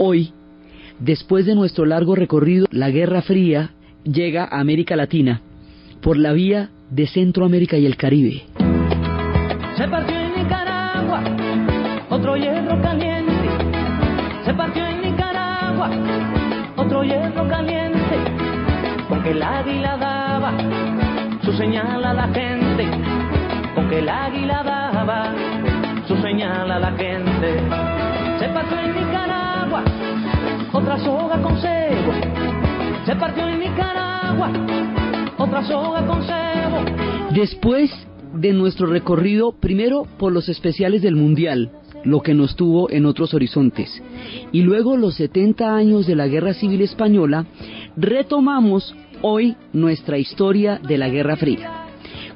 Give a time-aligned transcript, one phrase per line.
[0.00, 0.32] Hoy,
[1.00, 3.70] después de nuestro largo recorrido, la Guerra Fría
[4.04, 5.42] llega a América Latina
[6.00, 8.44] por la vía de Centroamérica y el Caribe.
[9.76, 11.20] Se partió en Nicaragua
[12.10, 13.48] otro hierro caliente.
[14.44, 15.90] Se partió en Nicaragua
[16.76, 18.18] otro hierro caliente.
[19.08, 20.52] Porque el águila daba
[21.42, 22.88] su señal a la gente.
[23.74, 25.34] Porque el águila daba
[26.06, 27.60] su señal a la gente.
[28.38, 29.07] Se partió en Nicaragua
[30.78, 32.12] otra soga con cebo.
[33.04, 34.52] Se partió en Nicaragua,
[35.36, 37.34] otra soga con cebo.
[37.34, 37.90] Después
[38.34, 41.72] de nuestro recorrido, primero por los especiales del Mundial,
[42.04, 44.00] lo que nos tuvo en otros horizontes,
[44.52, 47.46] y luego los 70 años de la Guerra Civil Española,
[47.96, 51.86] retomamos hoy nuestra historia de la Guerra Fría.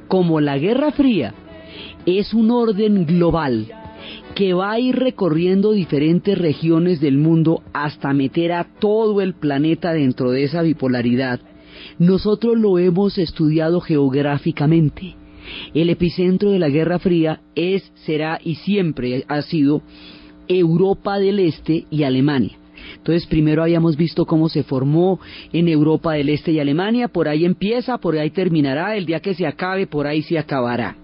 [0.08, 1.32] Como la Guerra Fría
[2.06, 3.68] es un orden global
[4.42, 9.92] que va a ir recorriendo diferentes regiones del mundo hasta meter a todo el planeta
[9.92, 11.38] dentro de esa bipolaridad,
[12.00, 15.14] nosotros lo hemos estudiado geográficamente.
[15.74, 19.80] El epicentro de la Guerra Fría es, será y siempre ha sido
[20.48, 22.58] Europa del Este y Alemania.
[22.96, 25.20] Entonces, primero habíamos visto cómo se formó
[25.52, 29.34] en Europa del Este y Alemania, por ahí empieza, por ahí terminará, el día que
[29.34, 30.96] se acabe, por ahí se acabará.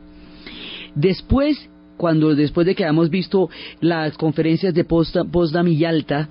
[0.97, 6.31] Después cuando después de que habíamos visto las conferencias de Potsdam y Yalta,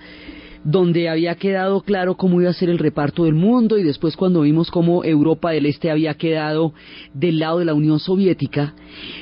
[0.63, 4.41] donde había quedado claro cómo iba a ser el reparto del mundo y después cuando
[4.41, 6.73] vimos cómo Europa del Este había quedado
[7.13, 8.73] del lado de la Unión Soviética,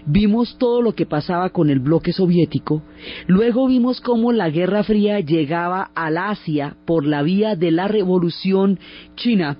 [0.06, 2.82] vimos todo lo que pasaba con el bloque soviético,
[3.28, 8.80] luego vimos cómo la Guerra Fría llegaba al Asia por la vía de la Revolución
[9.16, 9.58] China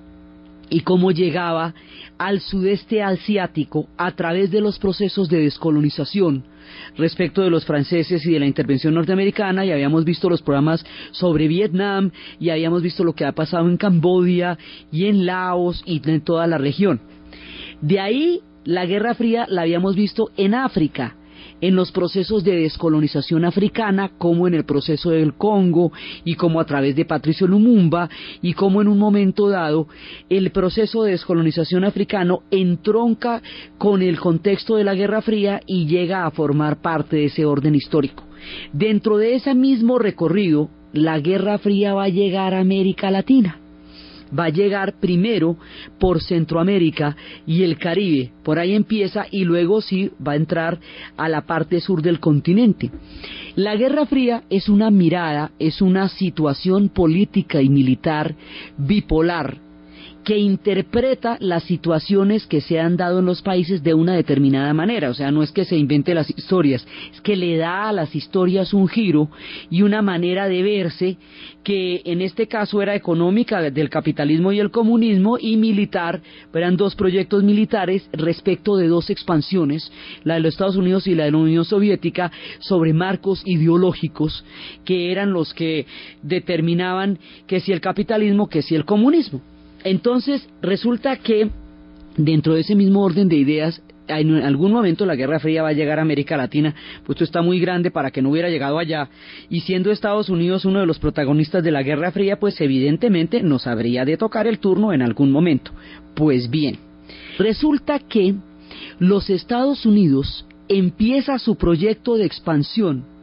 [0.68, 1.74] y cómo llegaba
[2.18, 6.44] al sudeste asiático a través de los procesos de descolonización
[6.96, 11.48] respecto de los franceses y de la intervención norteamericana y habíamos visto los programas sobre
[11.48, 14.58] Vietnam y habíamos visto lo que ha pasado en Camboya
[14.90, 17.00] y en Laos y en toda la región.
[17.80, 21.16] De ahí la Guerra Fría la habíamos visto en África
[21.60, 25.92] en los procesos de descolonización africana, como en el proceso del Congo
[26.24, 28.08] y como a través de Patricio Lumumba
[28.42, 29.88] y como en un momento dado
[30.28, 33.42] el proceso de descolonización africano entronca
[33.78, 37.74] con el contexto de la Guerra Fría y llega a formar parte de ese orden
[37.74, 38.24] histórico.
[38.72, 43.60] Dentro de ese mismo recorrido, la Guerra Fría va a llegar a América Latina
[44.36, 45.56] va a llegar primero
[45.98, 47.16] por Centroamérica
[47.46, 50.78] y el Caribe, por ahí empieza y luego sí va a entrar
[51.16, 52.90] a la parte sur del continente.
[53.54, 58.34] La Guerra Fría es una mirada, es una situación política y militar
[58.76, 59.65] bipolar
[60.26, 65.08] que interpreta las situaciones que se han dado en los países de una determinada manera.
[65.08, 68.12] O sea, no es que se invente las historias, es que le da a las
[68.12, 69.30] historias un giro
[69.70, 71.16] y una manera de verse
[71.62, 76.20] que en este caso era económica del capitalismo y el comunismo y militar,
[76.52, 79.92] eran dos proyectos militares respecto de dos expansiones,
[80.24, 84.44] la de los Estados Unidos y la de la Unión Soviética, sobre marcos ideológicos
[84.84, 85.86] que eran los que
[86.20, 89.40] determinaban que si el capitalismo, que si el comunismo.
[89.84, 91.50] Entonces, resulta que
[92.16, 95.74] dentro de ese mismo orden de ideas, en algún momento la Guerra Fría va a
[95.74, 99.08] llegar a América Latina, pues esto está muy grande para que no hubiera llegado allá,
[99.50, 103.66] y siendo Estados Unidos uno de los protagonistas de la Guerra Fría, pues evidentemente nos
[103.66, 105.72] habría de tocar el turno en algún momento.
[106.14, 106.78] Pues bien,
[107.38, 108.34] resulta que
[108.98, 113.15] los Estados Unidos empieza su proyecto de expansión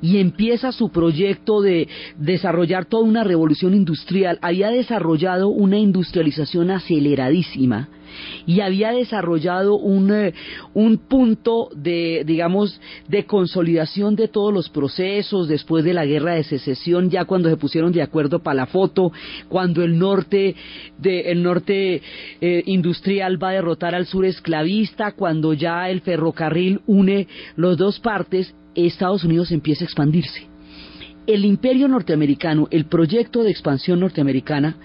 [0.00, 7.88] y empieza su proyecto de desarrollar toda una revolución industrial, había desarrollado una industrialización aceleradísima
[8.46, 10.34] y había desarrollado un, eh,
[10.74, 16.44] un punto de, digamos, de consolidación de todos los procesos después de la guerra de
[16.44, 19.12] secesión, ya cuando se pusieron de acuerdo para la foto,
[19.48, 20.54] cuando el norte,
[20.98, 22.02] de, el norte
[22.40, 28.00] eh, industrial va a derrotar al sur esclavista, cuando ya el ferrocarril une las dos
[28.00, 30.49] partes Estados Unidos empieza a expandirse.
[31.30, 34.76] El imperio norteamericano, el proyecto de expansión norteamericana,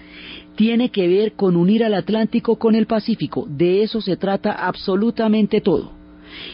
[0.56, 3.48] tiene que ver con unir al Atlántico con el Pacífico.
[3.50, 5.92] De eso se trata absolutamente todo.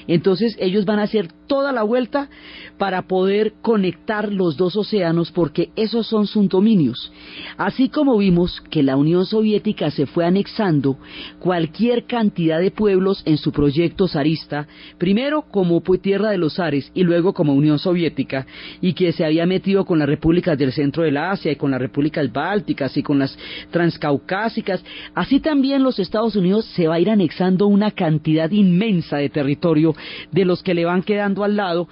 [0.08, 2.30] Entonces ellos van a hacer toda la vuelta
[2.78, 7.12] para poder conectar los dos océanos porque esos son sus dominios.
[7.58, 10.98] Así como vimos que la Unión Soviética se fue anexando
[11.40, 14.66] cualquier cantidad de pueblos en su proyecto zarista,
[14.98, 18.48] primero como tierra de los zares y luego como Unión Soviética,
[18.80, 21.72] y que se había metido con las repúblicas del centro de la Asia y con
[21.72, 23.38] las repúblicas bálticas y con las
[23.72, 24.82] transcaucásicas,
[25.16, 29.94] así también los Estados Unidos se va a ir anexando una cantidad inmensa de territorio
[30.32, 31.88] de los que le van quedando al lado.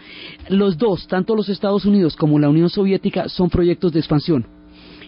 [0.50, 4.46] Los dos, tanto los Estados Unidos como la Unión Soviética, son proyectos de expansión.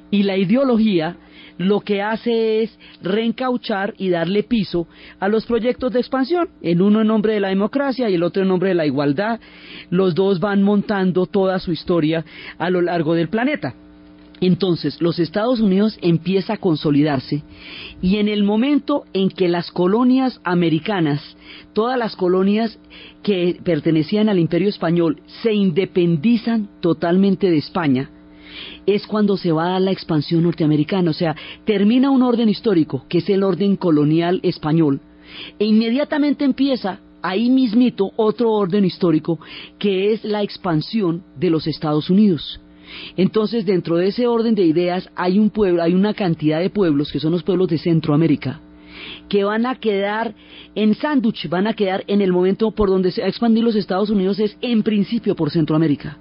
[0.10, 1.18] Y la ideología
[1.58, 4.88] lo que hace es reencauchar y darle piso
[5.20, 8.42] a los proyectos de expansión, el uno en nombre de la democracia y el otro
[8.42, 9.40] en nombre de la igualdad.
[9.90, 12.26] Los dos van montando toda su historia
[12.58, 13.76] a lo largo del planeta.
[14.42, 17.44] Entonces, los Estados Unidos empieza a consolidarse
[18.02, 21.38] y en el momento en que las colonias americanas,
[21.74, 22.80] todas las colonias
[23.22, 28.10] que pertenecían al imperio español, se independizan totalmente de España,
[28.88, 31.12] es cuando se va a la expansión norteamericana.
[31.12, 31.36] O sea,
[31.66, 35.02] termina un orden histórico, que es el orden colonial español,
[35.60, 39.40] e inmediatamente empieza ahí mismito otro orden histórico,
[39.78, 42.61] que es la expansión de los Estados Unidos.
[43.18, 47.12] Entonces, dentro de ese orden de ideas hay un pueblo, hay una cantidad de pueblos
[47.12, 48.62] que son los pueblos de Centroamérica
[49.30, 50.36] que van a quedar
[50.76, 53.76] en sándwich, van a quedar en el momento por donde se va a expandir los
[53.76, 56.18] Estados Unidos es en principio por Centroamérica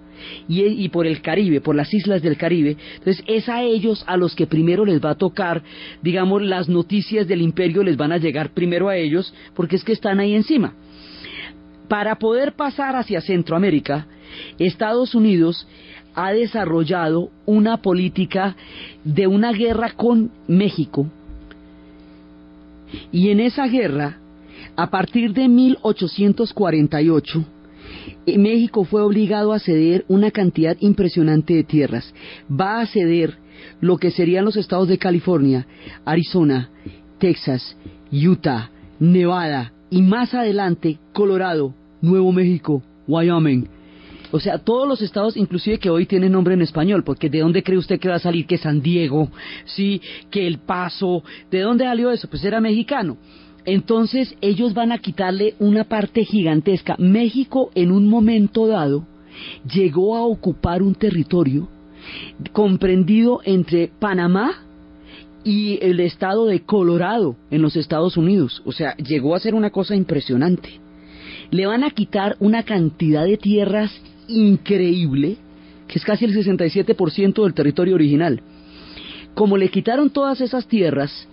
[0.48, 2.76] y, y, por el Caribe, por las islas del Caribe.
[2.98, 5.62] Entonces es a ellos a los que primero les va a tocar,
[6.02, 9.92] digamos, las noticias del imperio les van a llegar primero a ellos porque es que
[9.92, 10.74] están ahí encima.
[11.88, 14.06] Para poder pasar hacia Centroamérica,
[14.58, 15.66] Estados Unidos
[16.14, 18.56] ha desarrollado una política
[19.04, 21.06] de una guerra con México.
[23.12, 24.18] Y en esa guerra,
[24.76, 27.44] a partir de 1848,
[28.26, 32.12] eh, México fue obligado a ceder una cantidad impresionante de tierras.
[32.50, 33.38] Va a ceder
[33.80, 35.66] lo que serían los estados de California,
[36.04, 36.70] Arizona,
[37.18, 37.76] Texas,
[38.12, 43.68] Utah, Nevada y más adelante Colorado, Nuevo México, Wyoming,
[44.32, 47.62] o sea, todos los estados, inclusive que hoy tienen nombre en español, porque ¿de dónde
[47.62, 49.28] cree usted que va a salir que San Diego,
[49.64, 50.00] sí,
[50.30, 52.28] que El Paso, ¿de dónde salió eso?
[52.28, 53.16] Pues era mexicano.
[53.64, 56.96] Entonces ellos van a quitarle una parte gigantesca.
[56.98, 59.06] México en un momento dado
[59.70, 61.68] llegó a ocupar un territorio
[62.52, 64.64] comprendido entre Panamá
[65.44, 68.62] y el estado de Colorado en los Estados Unidos.
[68.64, 70.80] O sea, llegó a ser una cosa impresionante.
[71.50, 73.90] Le van a quitar una cantidad de tierras
[74.30, 75.36] increíble,
[75.88, 78.42] que es casi el 67% del territorio original.
[79.34, 81.28] Como le quitaron todas esas tierras,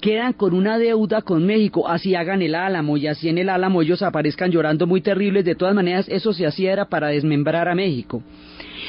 [0.00, 3.82] quedan con una deuda con México, así hagan el álamo y así en el álamo
[3.82, 7.74] ellos aparezcan llorando muy terribles, de todas maneras eso se hacía era para desmembrar a
[7.74, 8.22] México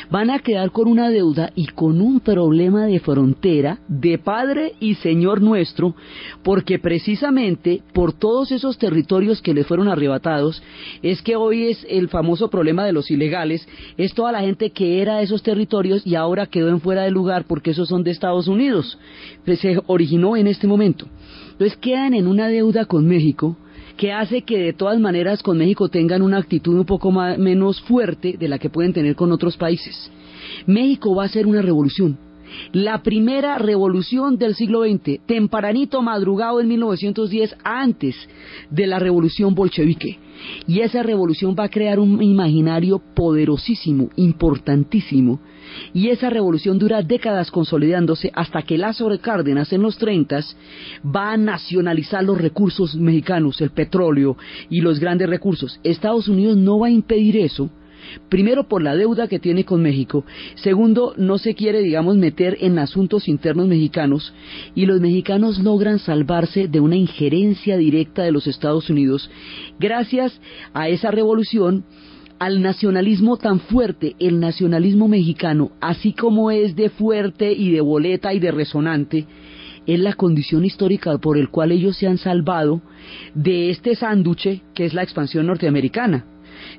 [0.10, 4.96] van a quedar con una deuda y con un problema de frontera de Padre y
[4.96, 5.96] Señor nuestro,
[6.44, 10.62] porque precisamente por todos esos territorios que le fueron arrebatados,
[11.02, 13.68] es que hoy es el famoso problema de los ilegales,
[13.98, 17.12] es toda la gente que era de esos territorios y ahora quedó en fuera de
[17.12, 18.98] lugar porque esos son de Estados Unidos.
[19.46, 21.08] Se originó en este momento.
[21.52, 23.58] Entonces quedan en una deuda con México,
[23.98, 28.36] que hace que de todas maneras con México tengan una actitud un poco menos fuerte
[28.38, 30.12] de la que pueden tener con otros países.
[30.66, 32.18] México va a ser una revolución.
[32.74, 38.16] La primera revolución del siglo XX, tempranito madrugado en 1910, antes
[38.70, 40.20] de la revolución bolchevique.
[40.68, 45.40] Y esa revolución va a crear un imaginario poderosísimo, importantísimo,
[45.94, 50.32] y esa revolución dura décadas consolidándose hasta que Lázaro Cárdenas en los 30
[51.04, 54.38] va a nacionalizar los recursos mexicanos, el petróleo
[54.70, 55.80] y los grandes recursos.
[55.84, 57.70] Estados Unidos no va a impedir eso,
[58.30, 60.26] Primero por la deuda que tiene con México.
[60.56, 64.34] Segundo, no se quiere, digamos, meter en asuntos internos mexicanos.
[64.76, 69.30] Y los mexicanos logran salvarse de una injerencia directa de los Estados Unidos.
[69.80, 70.40] Gracias
[70.74, 71.86] a esa revolución,
[72.42, 78.34] al nacionalismo tan fuerte, el nacionalismo mexicano, así como es de fuerte y de boleta
[78.34, 79.28] y de resonante,
[79.86, 82.82] es la condición histórica por el cual ellos se han salvado
[83.36, 86.26] de este sánduche que es la expansión norteamericana.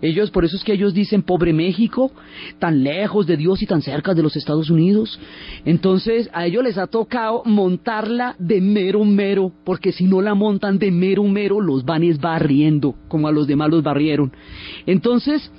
[0.01, 2.13] Ellos, por eso es que ellos dicen, pobre México,
[2.59, 5.19] tan lejos de Dios y tan cerca de los Estados Unidos.
[5.65, 10.79] Entonces, a ellos les ha tocado montarla de mero mero, porque si no la montan
[10.79, 14.33] de mero mero, los van barriendo, como a los demás los barrieron.
[14.87, 15.51] Entonces,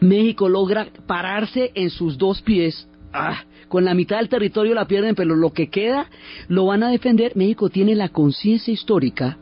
[0.00, 2.88] México logra pararse en sus dos pies.
[3.12, 6.08] Ah, con la mitad del territorio la pierden, pero lo que queda
[6.48, 7.32] lo van a defender.
[7.34, 9.38] México tiene la conciencia histórica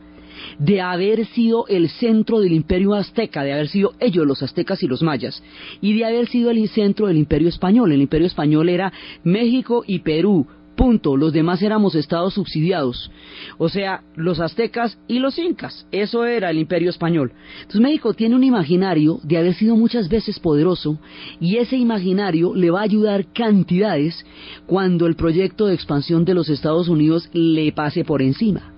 [0.59, 4.87] de haber sido el centro del imperio azteca, de haber sido ellos los aztecas y
[4.87, 5.43] los mayas,
[5.81, 7.91] y de haber sido el centro del imperio español.
[7.91, 8.91] El imperio español era
[9.23, 11.17] México y Perú, Punto.
[11.17, 13.11] Los demás éramos estados subsidiados.
[13.57, 15.85] O sea, los aztecas y los incas.
[15.91, 17.33] Eso era el imperio español.
[17.57, 20.97] Entonces México tiene un imaginario de haber sido muchas veces poderoso
[21.39, 24.25] y ese imaginario le va a ayudar cantidades
[24.65, 28.70] cuando el proyecto de expansión de los Estados Unidos le pase por encima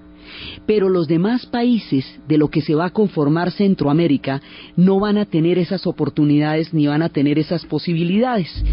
[0.66, 4.42] pero los demás países de lo que se va a conformar Centroamérica
[4.76, 8.64] no van a tener esas oportunidades ni van a tener esas posibilidades.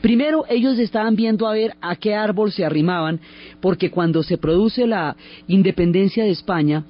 [0.00, 3.20] Primero, ellos estaban viendo a ver a qué árbol se arrimaban,
[3.60, 6.84] porque cuando se produce la independencia de España,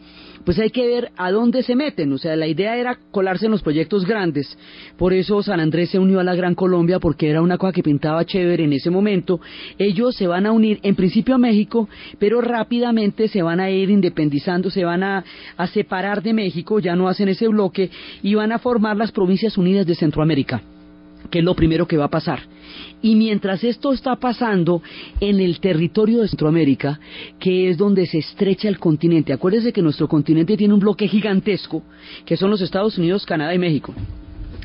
[0.46, 2.12] pues hay que ver a dónde se meten.
[2.12, 4.56] O sea, la idea era colarse en los proyectos grandes.
[4.96, 7.82] Por eso San Andrés se unió a la Gran Colombia porque era una cosa que
[7.82, 9.40] pintaba chévere en ese momento.
[9.76, 11.88] Ellos se van a unir en principio a México,
[12.20, 15.24] pero rápidamente se van a ir independizando, se van a,
[15.56, 17.90] a separar de México, ya no hacen ese bloque
[18.22, 20.62] y van a formar las Provincias Unidas de Centroamérica
[21.30, 22.40] que es lo primero que va a pasar.
[23.06, 24.82] Y mientras esto está pasando
[25.20, 26.98] en el territorio de Centroamérica,
[27.38, 31.84] que es donde se estrecha el continente, acuérdense que nuestro continente tiene un bloque gigantesco,
[32.24, 33.94] que son los Estados Unidos, Canadá y México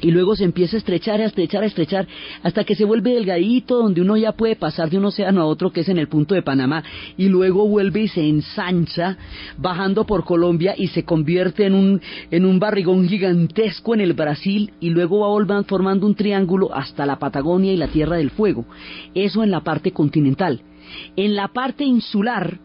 [0.02, 2.08] y luego se empieza a estrechar, a estrechar, a estrechar,
[2.44, 5.72] hasta que se vuelve delgadito, donde uno ya puede pasar de un océano a otro,
[5.72, 6.84] que es en el punto de Panamá,
[7.18, 9.18] y luego vuelve y se ensancha,
[9.58, 14.72] bajando por Colombia y se convierte en un, en un barrigón gigantesco en el Brasil,
[14.80, 18.66] y luego va formando un triángulo hasta la Patagonia y la Tierra del Fuego.
[19.14, 20.62] Eso en la parte continental.
[21.16, 22.60] En la parte insular,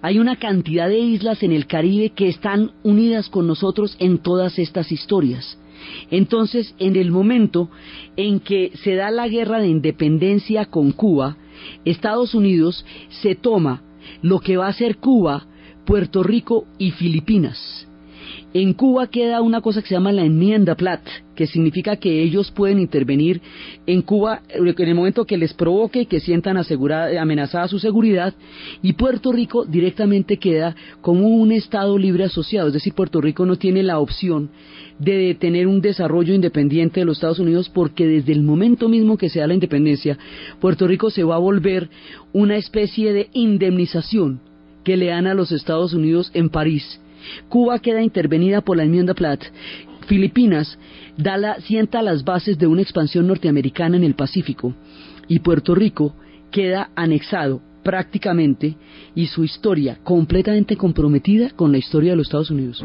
[0.00, 4.58] hay una cantidad de islas en el Caribe que están unidas con nosotros en todas
[4.58, 5.58] estas historias.
[6.10, 7.70] Entonces, en el momento
[8.16, 11.36] en que se da la guerra de independencia con Cuba,
[11.84, 13.82] Estados Unidos se toma
[14.22, 15.46] lo que va a ser Cuba,
[15.84, 17.87] Puerto Rico y Filipinas.
[18.54, 22.50] En Cuba queda una cosa que se llama la enmienda Platt, que significa que ellos
[22.50, 23.40] pueden intervenir
[23.86, 28.34] en Cuba en el momento que les provoque y que sientan amenazada su seguridad,
[28.82, 33.56] y Puerto Rico directamente queda como un Estado libre asociado, es decir, Puerto Rico no
[33.56, 34.50] tiene la opción
[34.98, 39.28] de tener un desarrollo independiente de los Estados Unidos porque desde el momento mismo que
[39.28, 40.18] se da la independencia,
[40.60, 41.88] Puerto Rico se va a volver
[42.32, 44.40] una especie de indemnización
[44.84, 47.00] que le dan a los Estados Unidos en París.
[47.48, 49.44] Cuba queda intervenida por la enmienda Platt.
[50.06, 50.78] Filipinas
[51.16, 54.74] da la, sienta las bases de una expansión norteamericana en el Pacífico
[55.28, 56.14] y Puerto Rico
[56.50, 58.76] queda anexado prácticamente
[59.14, 62.82] y su historia completamente comprometida con la historia de los Estados Unidos.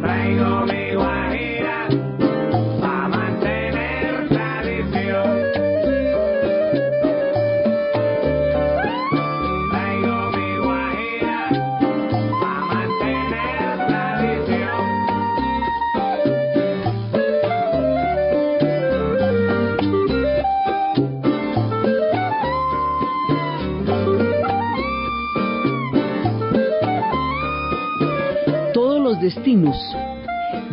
[29.24, 29.78] Destinos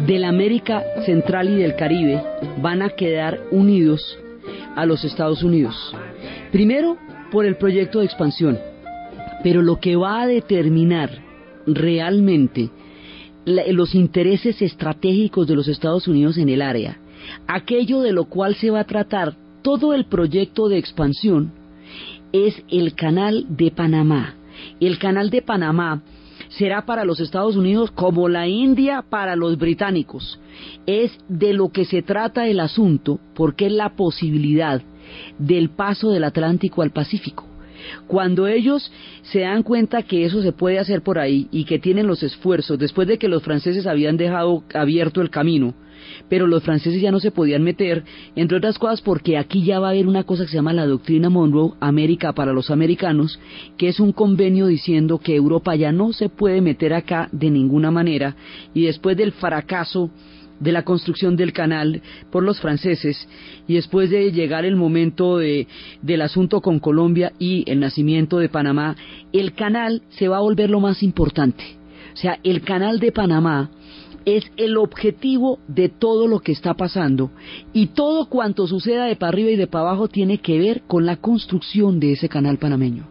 [0.07, 2.21] de la América Central y del Caribe
[2.61, 4.19] van a quedar unidos
[4.75, 5.95] a los Estados Unidos.
[6.51, 6.97] Primero,
[7.31, 8.59] por el proyecto de expansión,
[9.45, 11.11] pero lo que va a determinar
[11.65, 12.71] realmente
[13.47, 16.99] los intereses estratégicos de los Estados Unidos en el área,
[17.47, 21.53] aquello de lo cual se va a tratar todo el proyecto de expansión,
[22.33, 24.35] es el canal de Panamá.
[24.81, 26.03] El canal de Panamá
[26.51, 30.39] será para los Estados Unidos como la India para los británicos.
[30.87, 34.83] Es de lo que se trata el asunto porque es la posibilidad
[35.39, 37.47] del paso del Atlántico al Pacífico.
[38.07, 38.93] Cuando ellos
[39.23, 42.79] se dan cuenta que eso se puede hacer por ahí y que tienen los esfuerzos,
[42.79, 45.75] después de que los franceses habían dejado abierto el camino,
[46.31, 48.05] pero los franceses ya no se podían meter,
[48.37, 50.87] entre otras cosas porque aquí ya va a haber una cosa que se llama la
[50.87, 53.39] doctrina Monroe, América para los americanos,
[53.77, 57.91] que es un convenio diciendo que Europa ya no se puede meter acá de ninguna
[57.91, 58.37] manera,
[58.73, 60.11] y después del fracaso
[60.61, 63.27] de la construcción del canal por los franceses
[63.67, 65.67] y después de llegar el momento de,
[66.03, 68.95] del asunto con Colombia y el nacimiento de Panamá,
[69.33, 71.65] el canal se va a volver lo más importante.
[72.13, 73.71] O sea, el canal de Panamá
[74.25, 77.31] es el objetivo de todo lo que está pasando
[77.73, 81.07] y todo cuanto suceda de para arriba y de para abajo tiene que ver con
[81.07, 83.07] la construcción de ese canal panameño.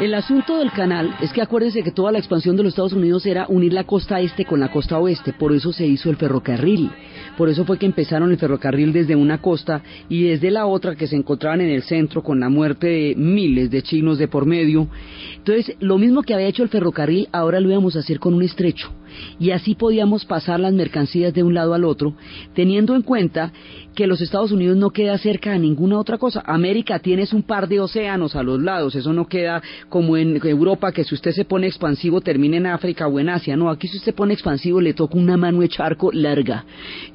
[0.00, 3.26] El asunto del canal es que acuérdense que toda la expansión de los Estados Unidos
[3.26, 6.90] era unir la costa este con la costa oeste, por eso se hizo el ferrocarril.
[7.36, 11.06] Por eso fue que empezaron el ferrocarril desde una costa y desde la otra que
[11.06, 14.88] se encontraban en el centro con la muerte de miles de chinos de por medio.
[15.36, 18.42] Entonces, lo mismo que había hecho el ferrocarril, ahora lo íbamos a hacer con un
[18.42, 18.90] estrecho.
[19.38, 22.14] Y así podíamos pasar las mercancías de un lado al otro,
[22.54, 23.52] teniendo en cuenta
[23.94, 26.42] que los Estados Unidos no queda cerca de ninguna otra cosa.
[26.44, 30.92] América tiene un par de océanos a los lados, eso no queda como en Europa,
[30.92, 33.56] que si usted se pone expansivo termina en África o en Asia.
[33.56, 36.64] No, aquí si usted pone expansivo le toca una mano de charco larga.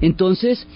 [0.00, 0.66] Entonces,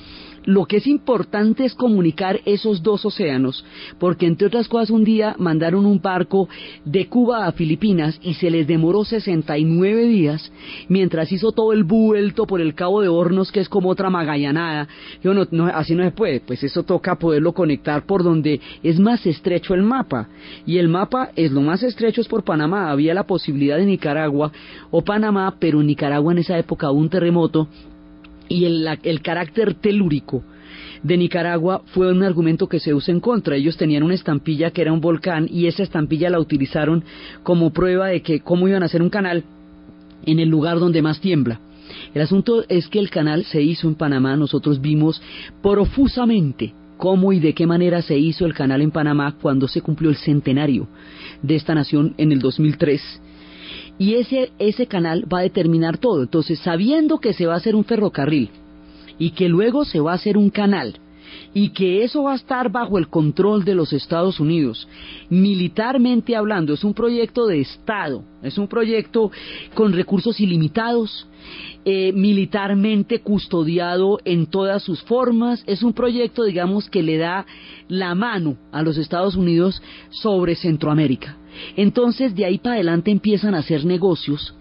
[0.44, 3.64] lo que es importante es comunicar esos dos océanos,
[3.98, 6.48] porque entre otras cosas un día mandaron un barco
[6.84, 10.52] de Cuba a Filipinas y se les demoró 69 días
[10.88, 14.88] mientras hizo todo el vuelto por el Cabo de Hornos, que es como otra magallanada.
[15.22, 19.26] Yo no, así no se puede, pues eso toca poderlo conectar por donde es más
[19.26, 20.28] estrecho el mapa.
[20.66, 22.90] Y el mapa es lo más estrecho es por Panamá.
[22.90, 24.52] Había la posibilidad de Nicaragua
[24.90, 27.68] o Panamá, pero Nicaragua en esa época hubo un terremoto
[28.50, 30.42] y el, el carácter telúrico
[31.02, 33.56] de Nicaragua fue un argumento que se usa en contra.
[33.56, 37.04] Ellos tenían una estampilla que era un volcán y esa estampilla la utilizaron
[37.42, 39.44] como prueba de que cómo iban a hacer un canal
[40.26, 41.60] en el lugar donde más tiembla.
[42.12, 45.22] El asunto es que el canal se hizo en Panamá, nosotros vimos
[45.62, 50.10] profusamente cómo y de qué manera se hizo el canal en Panamá cuando se cumplió
[50.10, 50.86] el centenario
[51.42, 53.00] de esta nación en el 2003
[54.00, 56.22] y ese, ese canal va a determinar todo.
[56.22, 58.48] Entonces, sabiendo que se va a hacer un ferrocarril
[59.18, 60.98] y que luego se va a hacer un canal
[61.52, 64.88] y que eso va a estar bajo el control de los Estados Unidos,
[65.28, 69.30] militarmente hablando, es un proyecto de Estado, es un proyecto
[69.74, 71.28] con recursos ilimitados,
[71.84, 77.44] eh, militarmente custodiado en todas sus formas, es un proyecto, digamos, que le da
[77.86, 81.36] la mano a los Estados Unidos sobre Centroamérica.
[81.76, 84.54] Entonces de ahí para adelante empiezan a hacer negocios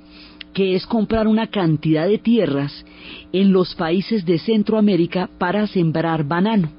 [0.53, 2.85] que es comprar una cantidad de tierras
[3.31, 6.71] en los países de Centroamérica para sembrar banano.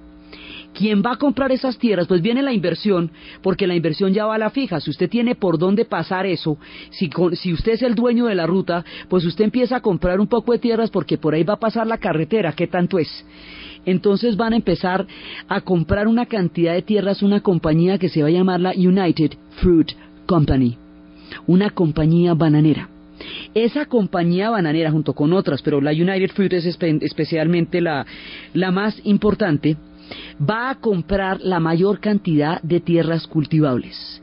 [0.72, 2.06] ¿Quién va a comprar esas tierras?
[2.06, 3.10] Pues viene la inversión,
[3.42, 4.80] porque la inversión ya va a la fija.
[4.80, 6.58] Si usted tiene por dónde pasar eso,
[6.90, 10.28] si, si usted es el dueño de la ruta, pues usted empieza a comprar un
[10.28, 13.25] poco de tierras porque por ahí va a pasar la carretera, ¿qué tanto es?
[13.86, 15.06] Entonces van a empezar
[15.49, 19.32] a comprar una cantidad de tierras, una compañía que se va a llamar la United
[19.60, 19.93] Fruit
[20.26, 20.76] Company,
[21.47, 22.88] una compañía bananera.
[23.54, 28.06] Esa compañía bananera, junto con otras, pero la United Fruit es especialmente la,
[28.54, 29.76] la más importante,
[30.40, 34.20] va a comprar la mayor cantidad de tierras cultivables.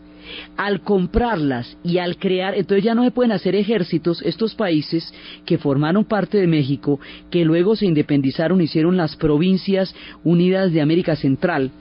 [0.56, 5.14] Al comprarlas y al crear, entonces ya no se pueden hacer ejércitos estos países
[5.46, 11.16] que formaron parte de México, que luego se independizaron, hicieron las provincias unidas de América
[11.16, 11.72] Central,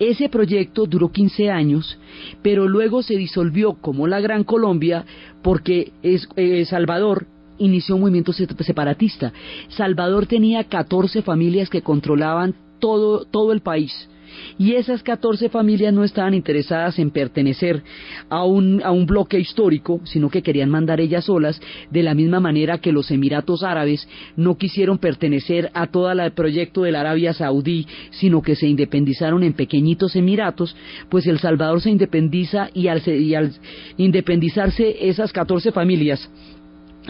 [0.00, 1.98] ese proyecto duró 15 años,
[2.42, 5.04] pero luego se disolvió como la Gran Colombia
[5.42, 7.26] porque es, eh, Salvador
[7.58, 9.34] inició un movimiento separatista.
[9.68, 14.08] Salvador tenía 14 familias que controlaban todo, todo el país
[14.58, 17.82] y esas 14 familias no estaban interesadas en pertenecer
[18.28, 22.40] a un, a un bloque histórico, sino que querían mandar ellas solas, de la misma
[22.40, 27.32] manera que los Emiratos Árabes no quisieron pertenecer a todo el proyecto de la Arabia
[27.32, 30.76] Saudí, sino que se independizaron en pequeñitos Emiratos,
[31.08, 33.52] pues El Salvador se independiza y al, y al
[33.96, 36.28] independizarse esas 14 familias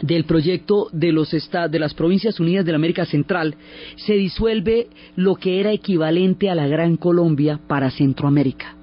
[0.03, 3.55] del proyecto de, los de las Provincias Unidas de la América Central,
[3.97, 8.77] se disuelve lo que era equivalente a la Gran Colombia para Centroamérica.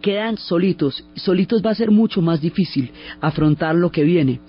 [0.00, 4.40] Quedan solitos, solitos va a ser mucho más difícil afrontar lo que viene.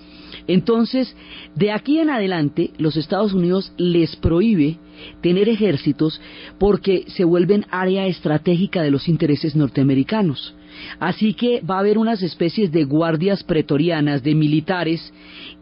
[0.47, 1.15] Entonces,
[1.55, 4.77] de aquí en adelante, los Estados Unidos les prohíbe
[5.21, 6.21] tener ejércitos
[6.59, 10.53] porque se vuelven área estratégica de los intereses norteamericanos.
[10.99, 15.13] Así que va a haber unas especies de guardias pretorianas, de militares,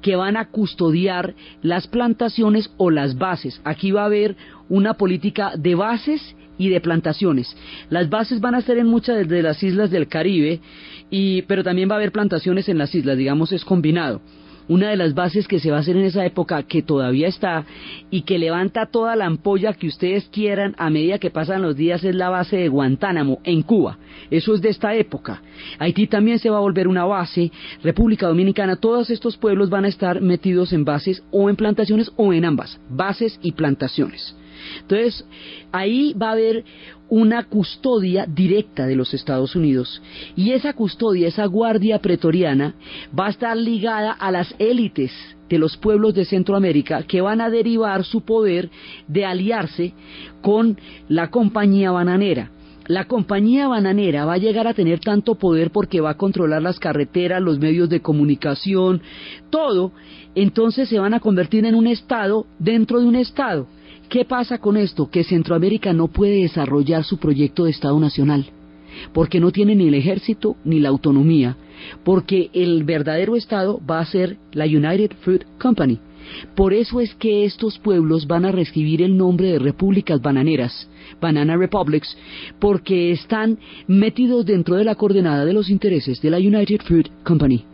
[0.01, 3.61] que van a custodiar las plantaciones o las bases.
[3.63, 4.35] Aquí va a haber
[4.69, 7.55] una política de bases y de plantaciones.
[7.89, 10.59] Las bases van a estar en muchas de las islas del Caribe,
[11.09, 14.21] y, pero también va a haber plantaciones en las islas, digamos, es combinado
[14.67, 17.65] una de las bases que se va a hacer en esa época, que todavía está,
[18.09, 22.03] y que levanta toda la ampolla que ustedes quieran a medida que pasan los días,
[22.03, 23.97] es la base de Guantánamo, en Cuba.
[24.29, 25.41] Eso es de esta época.
[25.79, 27.51] Haití también se va a volver una base,
[27.83, 32.33] República Dominicana, todos estos pueblos van a estar metidos en bases o en plantaciones o
[32.33, 34.35] en ambas, bases y plantaciones.
[34.81, 35.25] Entonces,
[35.71, 36.63] ahí va a haber
[37.09, 40.01] una custodia directa de los Estados Unidos
[40.35, 42.73] y esa custodia, esa guardia pretoriana
[43.17, 45.11] va a estar ligada a las élites
[45.47, 48.71] de los pueblos de Centroamérica que van a derivar su poder
[49.07, 49.93] de aliarse
[50.41, 52.49] con la compañía bananera.
[52.87, 56.79] la compañía bananera va a llegar a tener tanto poder porque va a controlar las
[56.79, 59.01] carreteras, los medios de comunicación,
[59.51, 59.91] todo,
[60.35, 63.67] entonces se van a convertir en un Estado dentro de un Estado.
[64.13, 65.09] ¿Qué pasa con esto?
[65.09, 68.45] Que Centroamérica no puede desarrollar su proyecto de Estado nacional,
[69.11, 71.57] porque no tiene ni el ejército ni la autonomía,
[72.03, 75.97] porque el verdadero Estado va a ser la United Fruit Company.
[76.53, 80.87] Por eso es que estos pueblos van a recibir el nombre de repúblicas bananeras,
[81.19, 82.15] Banana Republics,
[82.59, 87.65] porque están metidos dentro de la coordenada de los intereses de la United Fruit Company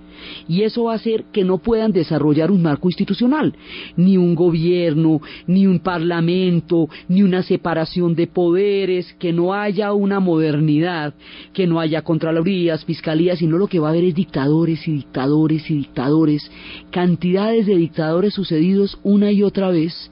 [0.48, 3.54] y eso va a hacer que no puedan desarrollar un marco institucional,
[3.96, 10.20] ni un gobierno, ni un parlamento, ni una separación de poderes, que no haya una
[10.20, 11.14] modernidad,
[11.54, 15.70] que no haya contralorías, fiscalías, sino lo que va a haber es dictadores y dictadores
[15.70, 16.52] y dictadores,
[16.92, 20.12] cantidades de dictadores sucedidos una y otra vez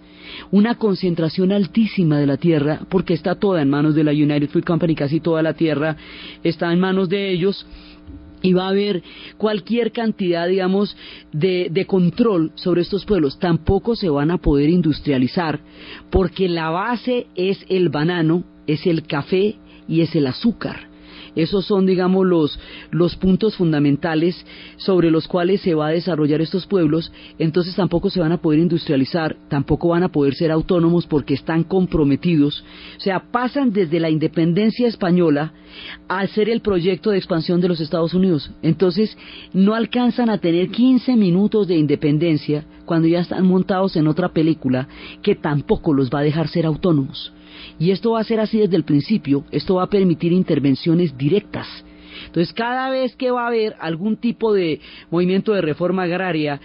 [0.52, 4.63] una concentración altísima de la tierra, porque está toda en manos de la United Food
[4.63, 5.96] Company, casi toda la tierra
[6.43, 7.65] está en manos de ellos,
[8.48, 9.04] y va a haber
[9.36, 10.96] cualquier cantidad, digamos,
[11.34, 13.40] de, de, control sobre estos pueblos.
[13.40, 15.60] Tampoco se van a poder industrializar
[16.10, 20.88] porque la base es el banano, es el café y es el azúcar.
[21.38, 22.60] Esos son, digamos, los,
[22.91, 24.45] los puntos fundamentales
[24.78, 27.12] sobre los cuales se va a desarrollar estos pueblos.
[27.38, 31.63] Entonces tampoco se van a poder industrializar, tampoco van a poder ser autónomos porque están
[31.63, 32.63] comprometidos.
[32.97, 35.54] O sea, pasan desde la independencia española
[36.08, 38.52] a ser el proyecto de expansión de los Estados Unidos.
[38.62, 39.17] Entonces,
[39.54, 44.88] no alcanzan a tener 15 minutos de independencia cuando ya están montados en otra película
[45.21, 47.32] que tampoco los va a dejar ser autónomos.
[47.80, 51.67] Y esto va a ser así desde el principio, esto va a permitir intervenciones directas.
[52.26, 54.80] Entonces, cada vez que va a haber algún tipo de
[55.12, 56.60] movimiento de reforma agraria,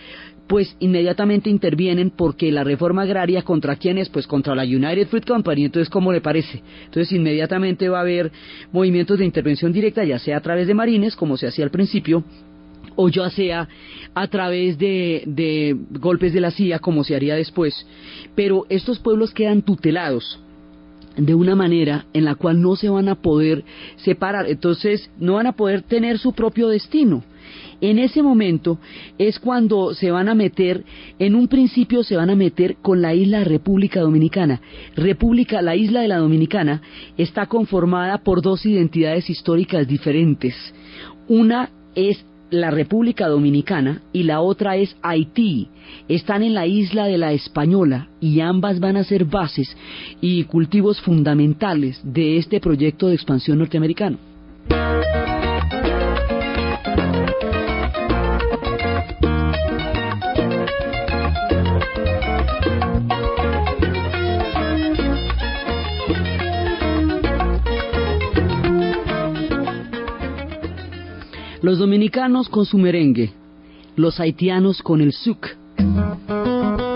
[0.47, 5.25] pues inmediatamente intervienen porque la reforma agraria contra quién es, pues contra la United Fruit
[5.25, 6.63] Company, entonces ¿cómo le parece?
[6.85, 8.31] Entonces inmediatamente va a haber
[8.73, 12.25] movimientos de intervención directa, ya sea a través de marines, como se hacía al principio,
[12.97, 13.69] o ya sea
[14.15, 17.87] a través de, de golpes de la CIA, como se haría después.
[18.35, 20.42] Pero estos pueblos quedan tutelados
[21.17, 23.65] de una manera en la cual no se van a poder
[23.97, 27.23] separar, entonces no van a poder tener su propio destino.
[27.81, 28.79] En ese momento
[29.19, 30.85] es cuando se van a meter,
[31.19, 34.61] en un principio se van a meter con la isla República Dominicana.
[34.95, 36.81] República, la isla de la Dominicana
[37.19, 40.55] está conformada por dos identidades históricas diferentes.
[41.27, 45.69] Una es la República Dominicana y la otra es Haití.
[46.07, 49.77] Están en la isla de la Española y ambas van a ser bases
[50.21, 54.19] y cultivos fundamentales de este proyecto de expansión norteamericano.
[71.63, 73.33] Los dominicanos con su merengue,
[73.97, 75.47] los haitianos con el souk.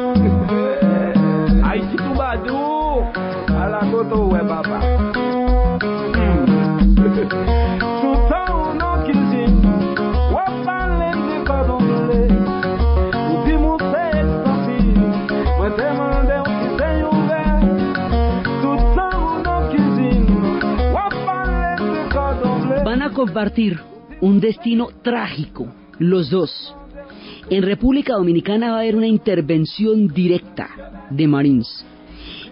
[22.85, 23.81] Van a compartir
[24.20, 26.74] un destino trágico, los dos.
[27.50, 30.68] En República Dominicana va a haber una intervención directa
[31.11, 31.85] de Marines.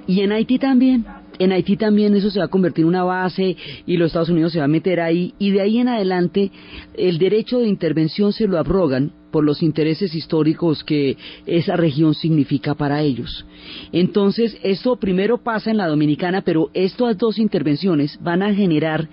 [0.07, 1.05] Y en Haití también.
[1.39, 4.53] En Haití también eso se va a convertir en una base y los Estados Unidos
[4.53, 5.35] se va a meter ahí.
[5.39, 6.53] Y de ahí en adelante
[6.97, 12.77] el derecho de intervención se lo abrogan por los intereses históricos que esa región significa
[12.77, 13.45] para ellos.
[13.91, 19.09] Entonces, esto primero pasa en la dominicana, pero estas dos intervenciones van a generar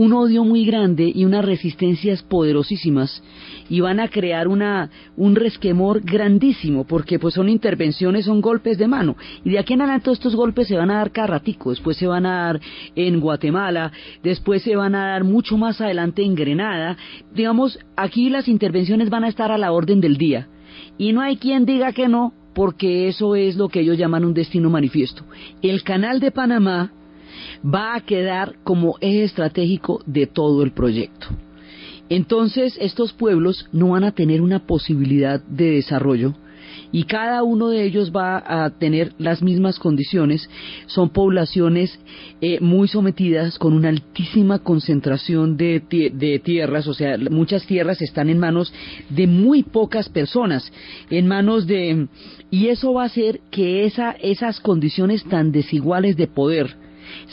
[0.00, 3.22] un odio muy grande y unas resistencias poderosísimas
[3.68, 8.88] y van a crear una un resquemor grandísimo porque pues son intervenciones, son golpes de
[8.88, 9.18] mano.
[9.44, 12.06] Y de aquí en adelante estos golpes se van a dar cada ratico, después se
[12.06, 12.60] van a dar
[12.96, 16.96] en Guatemala, después se van a dar mucho más adelante en Grenada,
[17.34, 20.48] digamos, aquí las intervenciones van a estar a la orden del día.
[20.96, 24.32] Y no hay quien diga que no porque eso es lo que ellos llaman un
[24.32, 25.24] destino manifiesto.
[25.60, 26.90] El canal de Panamá
[27.64, 31.28] va a quedar como eje estratégico de todo el proyecto.
[32.08, 36.34] Entonces estos pueblos no van a tener una posibilidad de desarrollo
[36.92, 40.48] y cada uno de ellos va a tener las mismas condiciones.
[40.86, 41.98] Son poblaciones
[42.40, 48.28] eh, muy sometidas con una altísima concentración de, de, tierras, o sea, muchas tierras están
[48.28, 48.72] en manos
[49.08, 50.72] de muy pocas personas,
[51.10, 52.08] en manos de...
[52.50, 56.76] Y eso va a hacer que esa, esas condiciones tan desiguales de poder,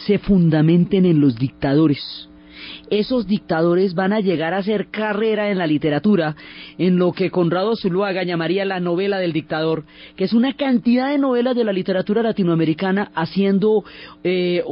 [0.06, 2.30] se fundamenten en los dictadores.
[2.90, 6.36] Esos dictadores van a llegar a hacer carrera en la literatura,
[6.78, 9.84] en lo que Conrado Zuluaga llamaría la novela del dictador,
[10.16, 13.84] que es una cantidad de novelas de la literatura latinoamericana haciendo
[14.24, 14.64] eh,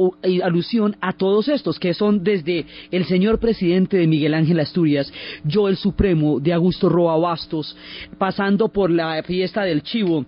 [0.42, 5.12] alusión a todos estos, que son desde El señor presidente de Miguel Ángel Asturias,
[5.44, 7.76] Yo el Supremo de Augusto Roa Bastos,
[8.18, 10.24] pasando por la fiesta del Chivo,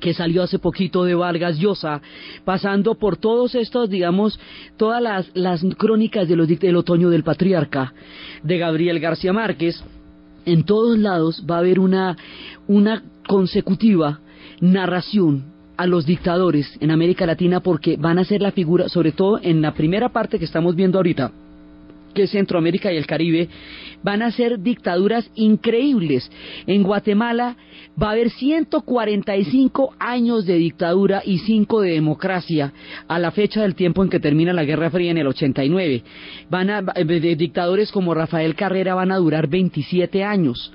[0.00, 2.00] que salió hace poquito de Vargas Llosa,
[2.44, 4.38] pasando por todos estos, digamos,
[4.76, 7.92] todas las, las crónicas del otoño del patriarca,
[8.42, 9.82] de Gabriel García Márquez,
[10.44, 12.16] en todos lados va a haber una,
[12.66, 14.20] una consecutiva
[14.60, 19.38] narración a los dictadores en América Latina porque van a ser la figura, sobre todo
[19.42, 21.32] en la primera parte que estamos viendo ahorita,
[22.12, 23.48] que es Centroamérica y el Caribe,
[24.02, 26.30] van a ser dictaduras increíbles.
[26.66, 27.56] En Guatemala
[28.00, 32.72] va a haber 145 años de dictadura y 5 de democracia
[33.08, 36.02] a la fecha del tiempo en que termina la Guerra Fría en el 89.
[36.50, 40.72] Van a, de dictadores como Rafael Carrera van a durar 27 años.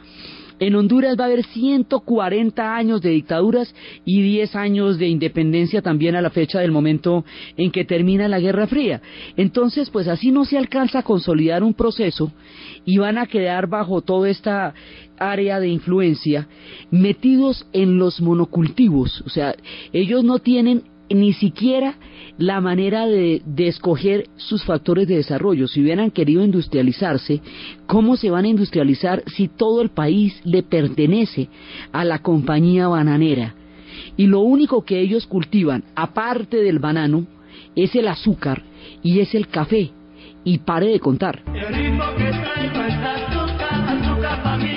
[0.60, 3.74] En Honduras va a haber 140 años de dictaduras
[4.06, 7.26] y 10 años de independencia también a la fecha del momento
[7.58, 9.02] en que termina la Guerra Fría.
[9.36, 12.32] Entonces, pues así no se alcanza a consolidar un proceso
[12.86, 14.74] y van a quedar bajo toda esta
[15.20, 16.48] área de influencia
[16.92, 19.22] metidos en los monocultivos.
[19.26, 19.56] O sea,
[19.94, 21.96] ellos no tienen ni siquiera
[22.38, 25.68] la manera de, escoger sus factores de desarrollo.
[25.68, 27.42] Si hubieran querido industrializarse,
[27.86, 31.50] ¿cómo se van a industrializar si todo el país le pertenece
[31.92, 33.56] a la compañía bananera?
[34.16, 37.26] Y lo único que ellos cultivan, aparte del banano,
[37.76, 38.64] es el azúcar
[39.04, 39.92] y es el café.
[40.44, 41.44] Y pare de contar.
[43.88, 44.77] Azúcar,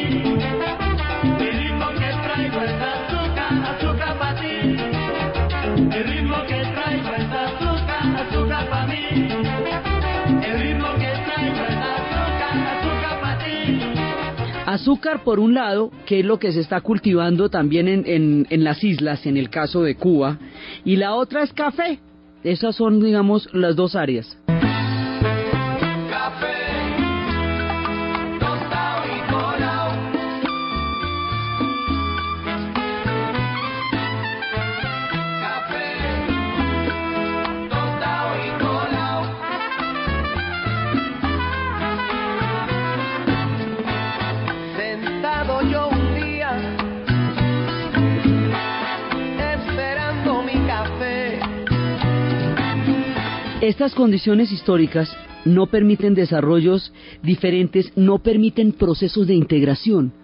[15.25, 19.27] por un lado, que es lo que se está cultivando también en, en, las islas,
[19.27, 20.39] en el caso de Cuba,
[20.85, 21.99] y la otra es café.
[22.43, 24.37] Esas son, digamos, las dos áreas.
[53.61, 60.15] Estas condiciones históricas no permiten desarrollos diferentes, no permiten procesos de integración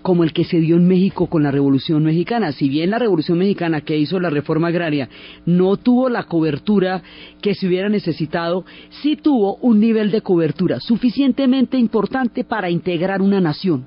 [0.00, 2.52] como el que se dio en México con la Revolución Mexicana.
[2.52, 5.08] Si bien la Revolución Mexicana que hizo la reforma agraria
[5.44, 7.02] no tuvo la cobertura
[7.42, 8.64] que se hubiera necesitado,
[9.02, 13.86] sí tuvo un nivel de cobertura suficientemente importante para integrar una nación.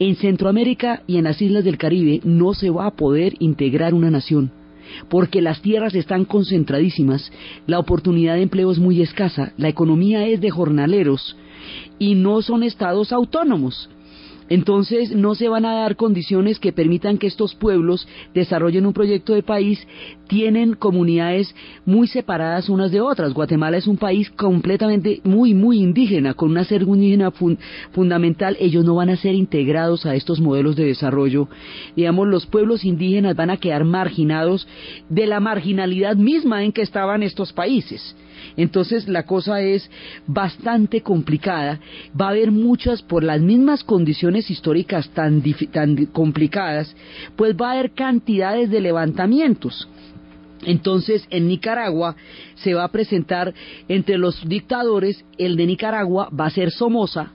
[0.00, 4.10] En Centroamérica y en las islas del Caribe no se va a poder integrar una
[4.10, 4.50] nación
[5.08, 7.30] porque las tierras están concentradísimas,
[7.66, 11.36] la oportunidad de empleo es muy escasa, la economía es de jornaleros
[11.98, 13.88] y no son estados autónomos.
[14.48, 19.34] Entonces no se van a dar condiciones que permitan que estos pueblos desarrollen un proyecto
[19.34, 19.86] de país.
[20.28, 21.54] Tienen comunidades
[21.84, 23.32] muy separadas unas de otras.
[23.32, 27.32] Guatemala es un país completamente muy, muy indígena, con una ser indígena
[27.92, 28.56] fundamental.
[28.60, 31.48] Ellos no van a ser integrados a estos modelos de desarrollo.
[31.94, 34.66] Digamos, los pueblos indígenas van a quedar marginados
[35.08, 38.16] de la marginalidad misma en que estaban estos países.
[38.56, 39.90] Entonces la cosa es
[40.26, 41.80] bastante complicada.
[42.18, 45.42] Va a haber muchas, por las mismas condiciones históricas tan,
[46.12, 46.94] complicadas,
[47.36, 49.88] pues va a haber cantidades de levantamientos.
[50.64, 52.16] Entonces, en Nicaragua
[52.56, 53.52] se va a presentar
[53.88, 57.32] entre los dictadores, el de Nicaragua va a ser Somoza,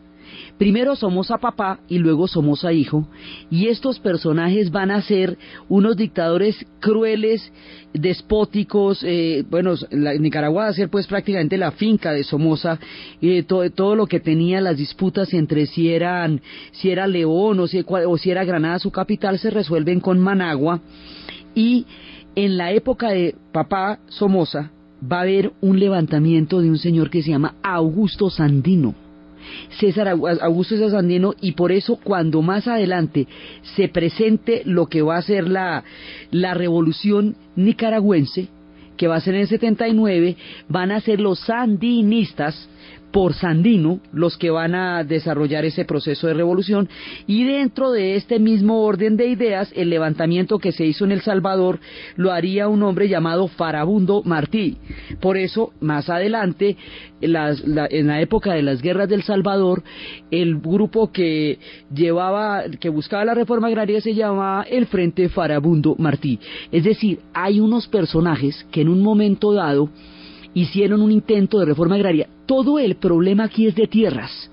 [0.58, 3.08] Primero Somoza papá y luego Somoza hijo,
[3.50, 5.38] y estos personajes van a ser
[5.70, 7.52] unos dictadores crueles,
[7.94, 12.80] despóticos, eh, bueno, Nicaragua va a ser pues prácticamente la finca de Somoza,
[13.22, 16.42] eh, todo, lo que tenía las disputas entre si eran,
[16.72, 20.80] si era León o si, o si era Granada su capital se resuelven con Managua,
[21.56, 21.86] y
[22.36, 24.72] en la época de papá Somoza
[25.12, 28.94] va a haber un levantamiento de un señor que se llama Augusto Sandino
[29.80, 33.28] César Augusto César Sandino y por eso cuando más adelante
[33.76, 35.84] se presente lo que va a ser la,
[36.32, 38.48] la revolución nicaragüense,
[38.98, 40.38] que va a ser en el 79,
[40.70, 42.70] van a ser los sandinistas
[43.12, 46.90] por Sandino los que van a desarrollar ese proceso de revolución
[47.28, 51.22] y dentro de este mismo orden de ideas el levantamiento que se hizo en El
[51.22, 51.80] Salvador
[52.16, 54.78] lo haría un hombre llamado Farabundo Martí.
[55.20, 56.78] Por eso más adelante
[57.22, 59.84] en la época de las guerras del Salvador
[60.32, 61.60] el grupo que
[61.94, 66.40] llevaba que buscaba la reforma agraria se llamaba el Frente Farabundo Martí.
[66.72, 69.90] Es decir, hay unos personajes que en un momento dado
[70.54, 72.28] hicieron un intento de reforma agraria.
[72.46, 74.52] Todo el problema aquí es de tierras.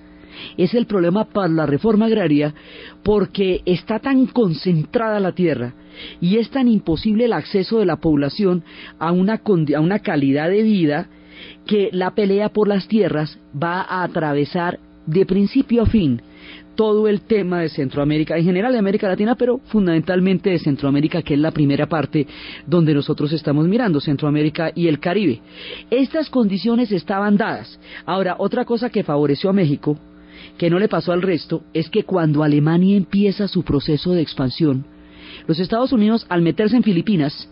[0.56, 2.54] Es el problema para la reforma agraria
[3.02, 5.74] porque está tan concentrada la tierra
[6.20, 8.62] y es tan imposible el acceso de la población
[9.00, 9.42] a una,
[9.76, 11.08] a una calidad de vida
[11.66, 16.22] que la pelea por las tierras va a atravesar de principio a fin
[16.78, 21.34] todo el tema de Centroamérica, en general de América Latina, pero fundamentalmente de Centroamérica, que
[21.34, 22.24] es la primera parte
[22.68, 25.40] donde nosotros estamos mirando, Centroamérica y el Caribe.
[25.90, 27.80] Estas condiciones estaban dadas.
[28.06, 29.98] Ahora, otra cosa que favoreció a México,
[30.56, 34.84] que no le pasó al resto, es que cuando Alemania empieza su proceso de expansión,
[35.48, 37.50] los Estados Unidos, al meterse en Filipinas,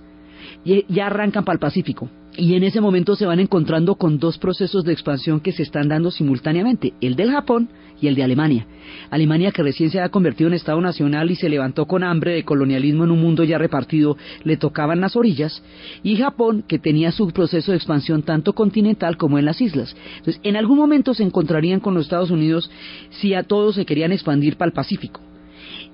[0.64, 2.08] ya arrancan para el Pacífico.
[2.36, 5.88] Y en ese momento se van encontrando con dos procesos de expansión que se están
[5.88, 8.66] dando simultáneamente, el del Japón y el de Alemania.
[9.10, 12.44] Alemania que recién se había convertido en Estado Nacional y se levantó con hambre de
[12.44, 15.62] colonialismo en un mundo ya repartido, le tocaban las orillas,
[16.02, 19.96] y Japón que tenía su proceso de expansión tanto continental como en las islas.
[20.18, 22.70] Entonces, en algún momento se encontrarían con los Estados Unidos
[23.10, 25.20] si a todos se querían expandir para el Pacífico.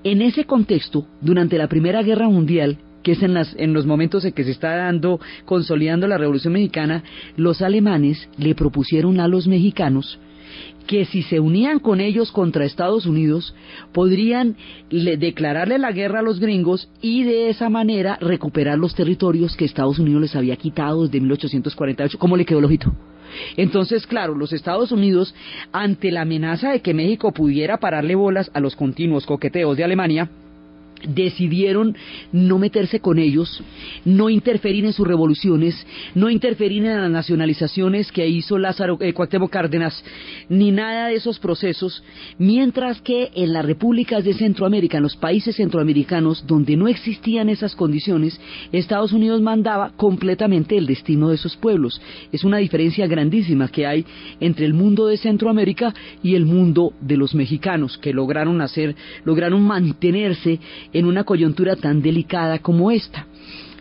[0.03, 4.25] En ese contexto, durante la Primera Guerra Mundial, que es en, las, en los momentos
[4.25, 7.03] en que se está dando, consolidando la Revolución Mexicana,
[7.35, 10.19] los alemanes le propusieron a los mexicanos
[10.87, 13.55] que si se unían con ellos contra Estados Unidos,
[13.93, 14.57] podrían
[14.89, 19.99] declararle la guerra a los gringos y de esa manera recuperar los territorios que Estados
[19.99, 22.17] Unidos les había quitado desde 1848.
[22.19, 22.93] ¿Cómo le quedó el ojito?
[23.57, 25.33] Entonces, claro, los Estados Unidos,
[25.71, 30.29] ante la amenaza de que México pudiera pararle bolas a los continuos coqueteos de Alemania,
[31.07, 31.95] decidieron
[32.31, 33.63] no meterse con ellos,
[34.05, 35.75] no interferir en sus revoluciones,
[36.15, 39.13] no interferir en las nacionalizaciones que hizo Lázaro eh,
[39.49, 40.03] Cárdenas,
[40.49, 42.03] ni nada de esos procesos,
[42.37, 47.75] mientras que en las repúblicas de Centroamérica, en los países centroamericanos donde no existían esas
[47.75, 48.39] condiciones,
[48.71, 52.01] Estados Unidos mandaba completamente el destino de esos pueblos.
[52.31, 54.05] Es una diferencia grandísima que hay
[54.39, 59.61] entre el mundo de Centroamérica y el mundo de los mexicanos que lograron hacer, lograron
[59.63, 60.59] mantenerse
[60.93, 63.27] en una coyuntura tan delicada como esta.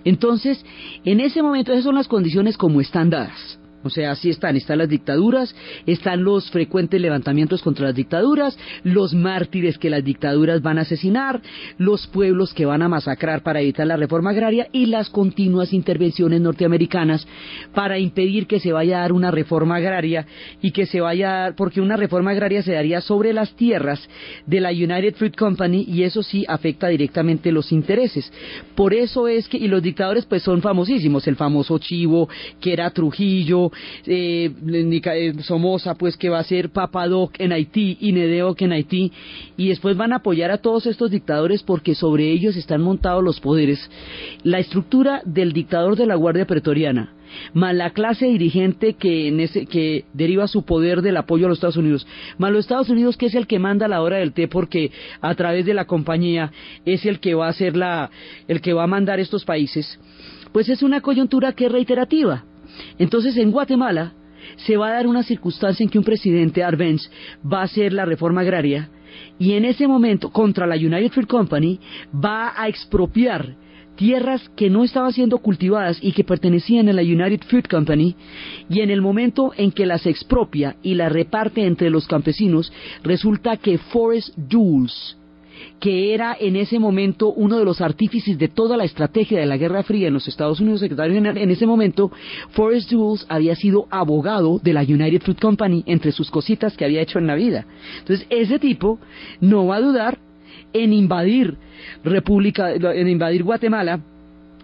[0.05, 0.65] Entonces,
[1.05, 3.59] en ese momento, esas son las condiciones como están dadas.
[3.85, 5.55] O sea, así están, están las dictaduras,
[5.87, 11.41] están los frecuentes levantamientos contra las dictaduras, los mártires que las dictaduras van a asesinar,
[11.79, 16.41] los pueblos que van a masacrar para evitar la reforma agraria y las continuas intervenciones
[16.41, 17.27] norteamericanas
[17.75, 20.27] para impedir que se vaya a dar una reforma agraria
[20.61, 24.09] y que se vaya a dar, porque una reforma agraria se daría sobre las tierras
[24.47, 28.33] de la United Fruit Company y eso sí afecta directamente los intereses.
[28.75, 32.29] Por eso es que, y los dictadores pues son famosísimos, el famoso Chivo,
[32.61, 33.72] que era Trujillo,
[34.07, 39.13] eh, eh, Somoza, pues que va a ser Papadoc en Haití y Nedeoc en Haití,
[39.57, 43.41] y después van a apoyar a todos estos dictadores porque sobre ellos están montados los
[43.41, 43.91] poderes.
[44.43, 47.13] La estructura del dictador de la Guardia Pretoriana,
[47.55, 52.07] más la clase dirigente que, que deriva su poder del apoyo a los Estados Unidos,
[52.39, 55.35] más los Estados Unidos que es el que manda la hora del té porque a
[55.35, 56.53] través de la compañía
[56.85, 58.11] es el que va a hacer la,
[58.49, 59.99] el que va a mandar estos países,
[60.53, 62.45] pues es una coyuntura que es reiterativa.
[62.99, 64.13] Entonces, en Guatemala
[64.57, 67.11] se va a dar una circunstancia en que un presidente, Arbenz,
[67.45, 68.91] va a hacer la reforma agraria
[69.39, 71.81] y en ese momento, contra la United Fruit Company,
[72.13, 73.57] va a expropiar
[73.97, 78.17] tierras que no estaban siendo cultivadas y que pertenecían a la United Fruit Company,
[78.69, 83.57] y en el momento en que las expropia y las reparte entre los campesinos, resulta
[83.59, 85.19] que Forest Jules,
[85.83, 89.57] que era en ese momento uno de los artífices de toda la estrategia de la
[89.57, 92.13] Guerra Fría en los Estados Unidos, secretario general, en ese momento,
[92.51, 97.01] Forrest Jules había sido abogado de la United Fruit Company entre sus cositas que había
[97.01, 97.67] hecho en la vida.
[97.99, 99.01] Entonces, ese tipo
[99.41, 100.19] no va a dudar
[100.73, 101.57] en invadir
[102.05, 104.05] República, en invadir Guatemala,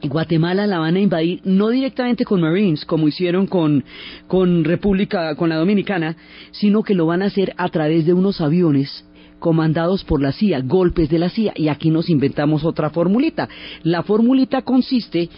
[0.01, 3.83] Guatemala la van a invadir no directamente con Marines como hicieron con,
[4.29, 6.15] con República, con la Dominicana,
[6.53, 9.08] sino que lo van a hacer a través de unos aviones
[9.39, 13.49] comandados por la CIA, golpes de la CIA, y aquí nos inventamos otra formulita.
[13.83, 15.29] La formulita consiste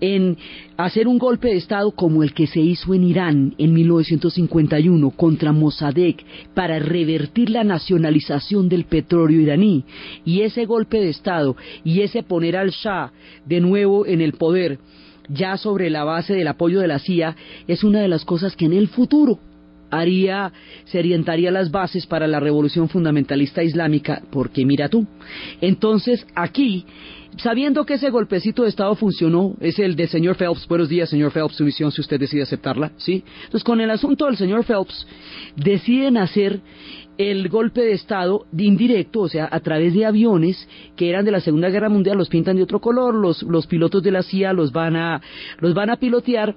[0.00, 0.36] en
[0.76, 5.52] hacer un golpe de Estado como el que se hizo en Irán en 1951 contra
[5.52, 6.24] Mossadegh
[6.54, 9.84] para revertir la nacionalización del petróleo iraní.
[10.24, 13.12] Y ese golpe de Estado y ese poner al Shah
[13.46, 14.78] de nuevo en el poder,
[15.28, 17.36] ya sobre la base del apoyo de la CIA,
[17.66, 19.38] es una de las cosas que en el futuro
[19.98, 20.52] haría,
[20.84, 25.06] se orientaría las bases para la revolución fundamentalista islámica, porque mira tú.
[25.60, 26.84] Entonces, aquí,
[27.38, 31.32] sabiendo que ese golpecito de Estado funcionó, es el de señor Phelps, buenos días, señor
[31.32, 33.24] Phelps, su misión, si usted decide aceptarla, ¿sí?
[33.44, 35.06] Entonces, con el asunto del señor Phelps,
[35.56, 36.60] deciden hacer
[37.16, 41.40] el golpe de Estado indirecto, o sea, a través de aviones que eran de la
[41.40, 44.72] Segunda Guerra Mundial, los pintan de otro color, los, los pilotos de la CIA los
[44.72, 45.20] van a,
[45.60, 46.54] los van a pilotear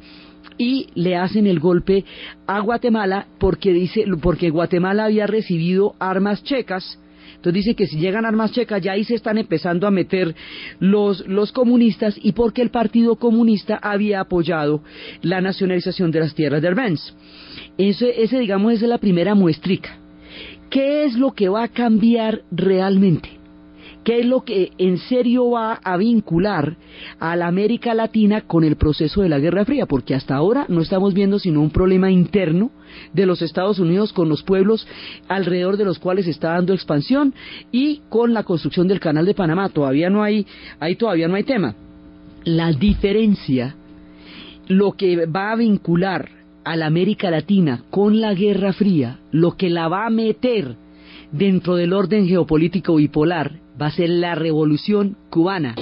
[0.57, 2.05] y le hacen el golpe
[2.45, 6.99] a Guatemala porque dice porque Guatemala había recibido armas checas
[7.37, 10.35] entonces dice que si llegan armas checas ya ahí se están empezando a meter
[10.79, 14.81] los, los comunistas y porque el Partido Comunista había apoyado
[15.21, 17.13] la nacionalización de las tierras de Arbenz.
[17.77, 19.97] Ese, ese digamos es la primera muestrica.
[20.69, 23.36] ¿Qué es lo que va a cambiar realmente?
[24.07, 26.77] ¿Qué es lo que en serio va a vincular
[27.19, 29.85] a la América Latina con el proceso de la Guerra Fría?
[29.85, 32.71] Porque hasta ahora no estamos viendo sino un problema interno
[33.11, 34.87] de los Estados Unidos con los pueblos
[35.27, 37.33] alrededor de los cuales está dando expansión
[37.69, 39.67] y con la construcción del Canal de Panamá.
[39.67, 40.47] Todavía no hay,
[40.79, 41.75] ahí todavía no hay tema.
[42.45, 43.75] La diferencia,
[44.69, 46.29] lo que va a vincular
[46.63, 50.77] a la América Latina con la Guerra Fría, lo que la va a meter
[51.33, 55.75] dentro del orden geopolítico bipolar va a ser la revolución cubana.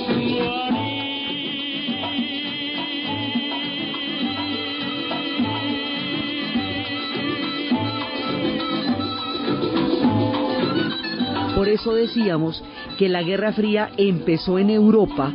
[11.56, 12.64] Por eso decíamos
[12.98, 15.34] que la Guerra Fría empezó en Europa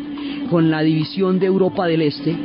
[0.51, 2.37] con la división de Europa del Este,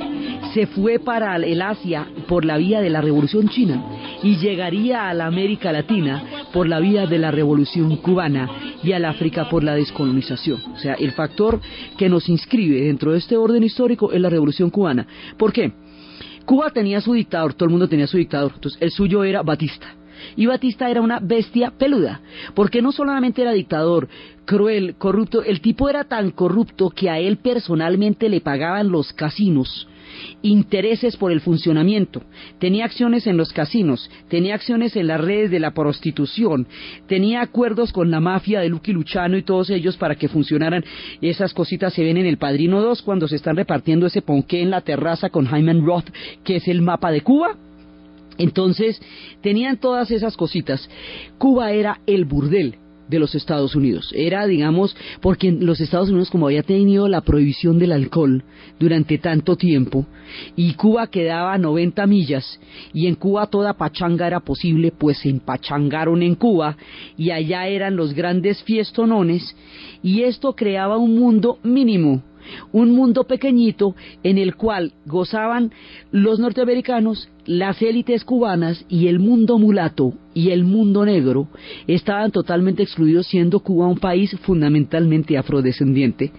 [0.55, 3.83] se fue para el Asia por la vía de la Revolución China
[4.23, 8.49] y llegaría a la América Latina por la vía de la Revolución Cubana
[8.81, 10.61] y al África por la descolonización.
[10.73, 11.59] O sea, el factor
[11.97, 15.05] que nos inscribe dentro de este orden histórico es la Revolución Cubana.
[15.37, 15.73] ¿Por qué?
[16.45, 19.87] Cuba tenía su dictador, todo el mundo tenía su dictador, entonces el suyo era Batista.
[20.37, 22.21] Y Batista era una bestia peluda,
[22.53, 24.07] porque no solamente era dictador,
[24.45, 29.89] cruel, corrupto, el tipo era tan corrupto que a él personalmente le pagaban los casinos
[30.41, 32.23] intereses por el funcionamiento.
[32.59, 36.67] Tenía acciones en los casinos, tenía acciones en las redes de la prostitución,
[37.07, 40.83] tenía acuerdos con la mafia de Lucky Luchano y todos ellos para que funcionaran.
[41.21, 44.69] Esas cositas se ven en El Padrino 2 cuando se están repartiendo ese ponqué en
[44.69, 46.09] la terraza con Jaime Roth,
[46.43, 47.55] que es el mapa de Cuba.
[48.37, 49.01] Entonces,
[49.41, 50.89] tenían todas esas cositas.
[51.37, 54.11] Cuba era el burdel de los Estados Unidos.
[54.15, 58.43] Era, digamos, porque los Estados Unidos, como había tenido la prohibición del alcohol
[58.79, 60.05] durante tanto tiempo,
[60.55, 62.59] y Cuba quedaba a 90 millas,
[62.93, 66.77] y en Cuba toda pachanga era posible, pues se empachangaron en Cuba,
[67.17, 69.55] y allá eran los grandes fiestonones,
[70.01, 72.23] y esto creaba un mundo mínimo
[72.71, 75.71] un mundo pequeñito en el cual gozaban
[76.11, 81.47] los norteamericanos, las élites cubanas y el mundo mulato y el mundo negro
[81.87, 86.31] estaban totalmente excluidos siendo Cuba un país fundamentalmente afrodescendiente.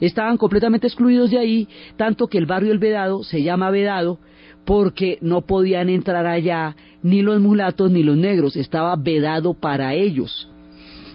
[0.00, 4.18] Estaban completamente excluidos de ahí, tanto que el barrio El Vedado se llama Vedado
[4.64, 10.50] porque no podían entrar allá ni los mulatos ni los negros, estaba vedado para ellos.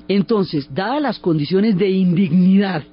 [0.08, 2.84] Entonces, dadas las condiciones de indignidad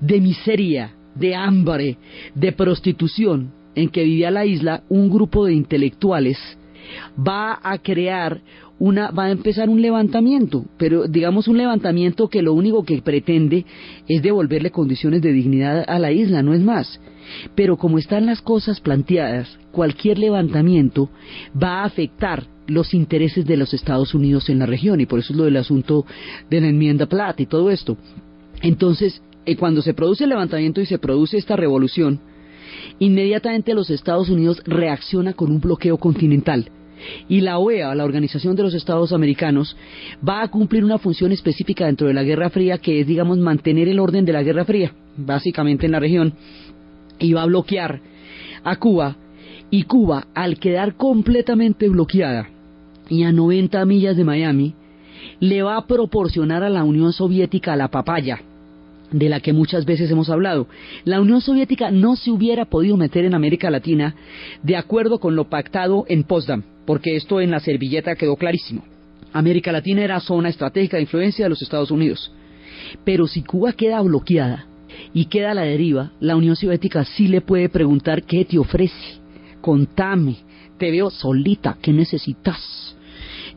[0.00, 1.98] de miseria, de hambre,
[2.34, 6.38] de prostitución en que vivía la isla, un grupo de intelectuales
[7.16, 8.40] va a crear
[8.78, 13.64] una, va a empezar un levantamiento, pero digamos un levantamiento que lo único que pretende
[14.08, 17.00] es devolverle condiciones de dignidad a la isla, no es más.
[17.54, 21.10] Pero como están las cosas planteadas, cualquier levantamiento
[21.60, 25.32] va a afectar los intereses de los Estados Unidos en la región, y por eso
[25.32, 26.04] es lo del asunto
[26.50, 27.96] de la enmienda Plata y todo esto.
[28.62, 32.20] Entonces, y cuando se produce el levantamiento y se produce esta revolución,
[32.98, 36.70] inmediatamente los Estados Unidos reacciona con un bloqueo continental.
[37.28, 39.76] Y la OEA, la Organización de los Estados Americanos,
[40.26, 43.88] va a cumplir una función específica dentro de la Guerra Fría, que es, digamos, mantener
[43.88, 46.34] el orden de la Guerra Fría, básicamente en la región,
[47.18, 48.00] y va a bloquear
[48.62, 49.16] a Cuba.
[49.70, 52.48] Y Cuba, al quedar completamente bloqueada
[53.08, 54.74] y a 90 millas de Miami,
[55.40, 58.42] le va a proporcionar a la Unión Soviética la papaya
[59.12, 60.66] de la que muchas veces hemos hablado.
[61.04, 64.14] La Unión Soviética no se hubiera podido meter en América Latina
[64.62, 68.84] de acuerdo con lo pactado en Potsdam, porque esto en la servilleta quedó clarísimo.
[69.32, 72.32] América Latina era zona estratégica de influencia de los Estados Unidos.
[73.04, 74.66] Pero si Cuba queda bloqueada
[75.14, 79.20] y queda a la deriva, la Unión Soviética sí le puede preguntar qué te ofrece.
[79.60, 80.36] Contame,
[80.78, 82.96] te veo solita, ¿qué necesitas?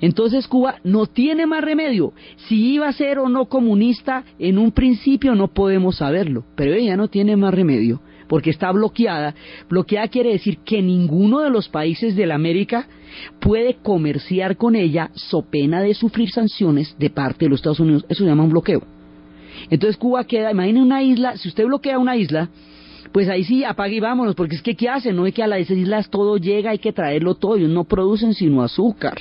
[0.01, 2.13] Entonces Cuba no tiene más remedio.
[2.47, 6.97] Si iba a ser o no comunista en un principio no podemos saberlo, pero ella
[6.97, 9.35] no tiene más remedio porque está bloqueada.
[9.69, 12.87] Bloqueada quiere decir que ninguno de los países de la América
[13.39, 18.05] puede comerciar con ella so pena de sufrir sanciones de parte de los Estados Unidos.
[18.09, 18.81] Eso se llama un bloqueo.
[19.69, 22.49] Entonces Cuba queda, imaginen una isla, si usted bloquea una isla,
[23.11, 25.15] pues ahí sí apague y vámonos, porque es que ¿qué hacen?
[25.15, 28.33] No es que a las islas todo llega, hay que traerlo todo, ellos no producen
[28.33, 29.17] sino azúcar.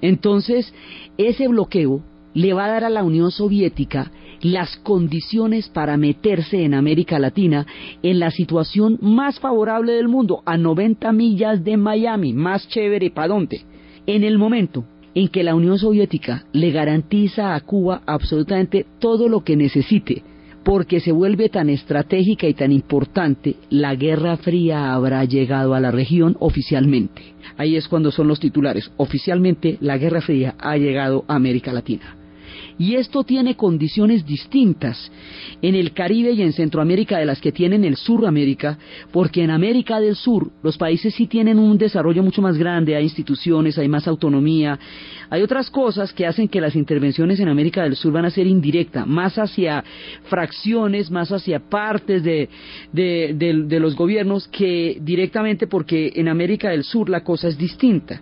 [0.00, 0.72] Entonces,
[1.16, 2.02] ese bloqueo
[2.34, 7.66] le va a dar a la Unión Soviética las condiciones para meterse en América Latina
[8.02, 13.28] en la situación más favorable del mundo, a 90 millas de Miami, más chévere para
[13.28, 13.62] dónde.
[14.06, 14.84] En el momento
[15.14, 20.22] en que la Unión Soviética le garantiza a Cuba absolutamente todo lo que necesite,
[20.68, 25.90] porque se vuelve tan estratégica y tan importante, la Guerra Fría habrá llegado a la
[25.90, 27.22] región oficialmente.
[27.56, 28.92] Ahí es cuando son los titulares.
[28.98, 32.17] Oficialmente la Guerra Fría ha llegado a América Latina.
[32.78, 35.10] Y esto tiene condiciones distintas
[35.60, 38.78] en el Caribe y en Centroamérica de las que tiene en el Suramérica,
[39.12, 43.04] porque en América del Sur los países sí tienen un desarrollo mucho más grande, hay
[43.04, 44.78] instituciones, hay más autonomía,
[45.30, 48.46] hay otras cosas que hacen que las intervenciones en América del Sur van a ser
[48.46, 49.84] indirectas, más hacia
[50.24, 52.48] fracciones, más hacia partes de,
[52.92, 58.20] de los gobiernos que directamente porque en América del Sur la cosa es distinta,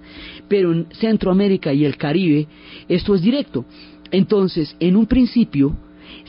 [0.49, 2.47] pero en Centroamérica y el Caribe
[2.89, 3.65] esto es directo.
[4.17, 5.77] Entonces, en un principio,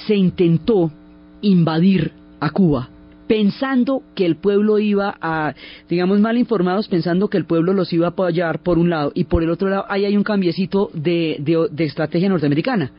[0.07, 0.91] se intentó
[1.39, 2.11] invadir
[2.41, 2.89] a Cuba,
[3.27, 5.53] pensando que el pueblo iba a,
[5.88, 9.23] digamos, mal informados, pensando que el pueblo los iba a apoyar por un lado, y
[9.23, 12.91] por el otro lado, ahí hay un cambiecito de, de, estrategia norteamericana.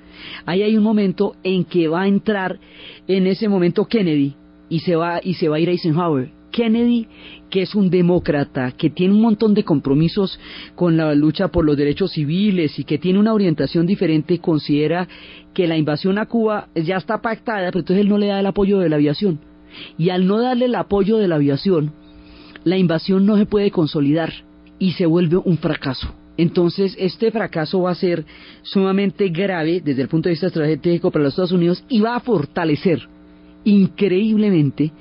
[0.47, 2.59] Ahí hay un momento en que va a entrar,
[3.07, 4.37] en ese momento, Kennedy,
[4.71, 6.38] y se va, y se va a ir Eisenhower.
[6.51, 7.07] Kennedy,
[7.51, 10.39] que es un demócrata, que tiene un montón de compromisos
[10.75, 15.09] con la lucha por los derechos civiles y que tiene una orientación diferente, considera
[15.55, 18.47] que la invasión a Cuba ya está pactada, pero entonces él no le da el
[18.47, 19.41] apoyo de la aviación.
[19.97, 21.93] Y al no darle el apoyo de la aviación,
[22.65, 24.33] la invasión no se puede consolidar
[24.79, 26.15] y se vuelve un fracaso.
[26.37, 28.25] Entonces, este fracaso va a ser
[28.63, 32.21] sumamente grave desde el punto de vista estratégico para los Estados Unidos y va a
[32.21, 33.09] fortalecer
[33.65, 34.93] increíblemente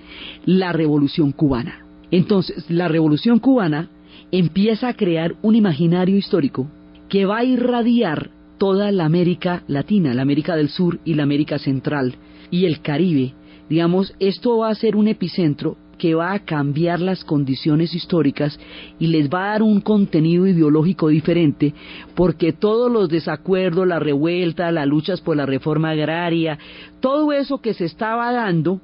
[0.46, 1.86] la revolución cubana.
[2.12, 3.90] Entonces, la revolución cubana
[4.32, 6.68] empieza a crear un imaginario histórico
[7.10, 11.60] que va a irradiar toda la América Latina, la América del Sur y la América
[11.60, 12.16] Central
[12.50, 13.34] y el Caribe.
[13.70, 18.60] Digamos, esto va a ser un epicentro que va a cambiar las condiciones históricas
[19.00, 21.74] y les va a dar un contenido ideológico diferente,
[22.16, 26.58] porque todos los desacuerdos, la revuelta, las luchas por la reforma agraria,
[27.00, 28.82] todo eso que se estaba dando,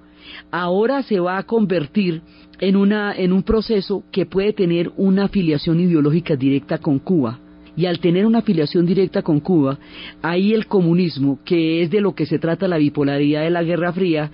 [0.51, 2.22] ahora se va a convertir
[2.59, 7.39] en, una, en un proceso que puede tener una afiliación ideológica directa con Cuba.
[7.76, 9.80] Y al tener una afiliación directa con Cuba,
[10.22, 13.91] ahí el comunismo, que es de lo que se trata la bipolaridad de la Guerra
[13.91, 14.30] Fría,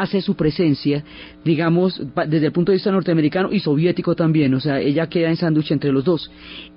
[0.00, 1.04] hace su presencia,
[1.44, 5.36] digamos, desde el punto de vista norteamericano y soviético también, o sea, ella queda en
[5.36, 6.30] sándwich entre los dos.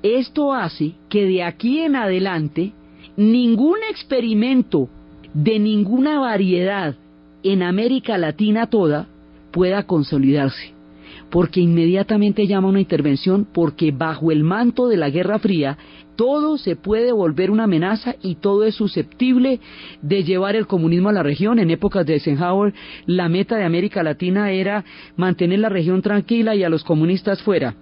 [0.04, 2.74] Esto hace que de aquí en adelante
[3.16, 4.90] ningún experimento
[5.34, 6.96] de ninguna variedad
[7.44, 9.08] en América Latina toda
[9.52, 10.77] pueda consolidarse
[11.30, 15.78] porque inmediatamente llama una intervención, porque bajo el manto de la Guerra Fría
[16.18, 19.60] todo se puede volver una amenaza y todo es susceptible
[20.02, 21.60] de llevar el comunismo a la región.
[21.60, 22.74] En épocas de Eisenhower,
[23.06, 24.84] la meta de América Latina era
[25.16, 27.76] mantener la región tranquila y a los comunistas fuera.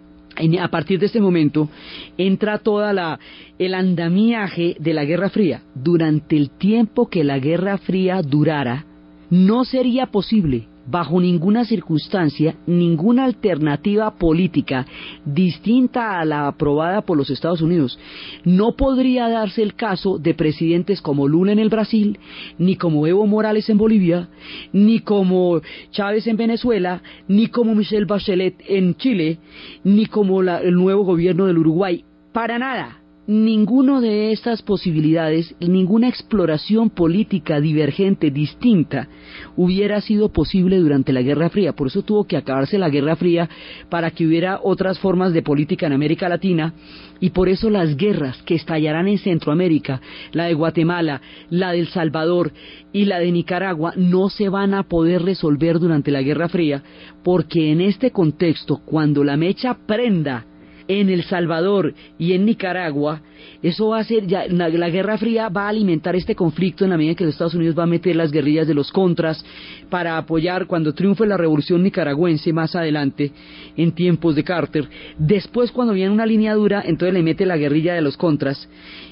[0.60, 1.70] A partir de este momento
[2.18, 3.20] entra toda la
[3.58, 5.62] el andamiaje de la Guerra Fría.
[5.74, 8.84] Durante el tiempo que la Guerra Fría durara,
[9.30, 14.86] no sería posible bajo ninguna circunstancia, ninguna alternativa política
[15.26, 18.00] distinta a la aprobada por los Estados Unidos.
[18.44, 22.20] No podría darse el caso de presidentes como Lula en el Brasil,
[22.58, 24.30] ni como Evo Morales en Bolivia,
[24.74, 25.62] ni como
[25.92, 29.40] Chávez en Venezuela, ni como Michelle Bachelet en Chile,
[29.84, 32.04] ni como el nuevo gobierno del Uruguay.
[32.32, 39.08] Para nada ninguna de estas posibilidades, ninguna exploración política divergente, distinta,
[39.56, 41.74] hubiera sido posible durante la Guerra Fría.
[41.74, 43.50] Por eso tuvo que acabarse la Guerra Fría
[43.90, 46.74] para que hubiera otras formas de política en América Latina
[47.20, 50.02] y por eso las guerras que estallarán en Centroamérica,
[50.32, 52.52] la de Guatemala, la de El Salvador
[52.94, 56.84] y la de Nicaragua, no se van a poder resolver durante la Guerra Fría
[57.24, 60.46] porque en este contexto, cuando la mecha prenda,
[60.88, 63.22] en El Salvador y en Nicaragua,
[63.62, 66.98] eso va a ser, ya, la, Guerra Fría va a alimentar este conflicto en la
[66.98, 69.44] medida que los Estados Unidos va a meter las guerrillas de los contras
[69.86, 73.32] para apoyar cuando triunfe la revolución nicaragüense más adelante,
[73.78, 74.88] en tiempos de Carter.
[75.18, 78.68] Después, cuando viene una línea dura, entonces le mete la guerrilla de los contras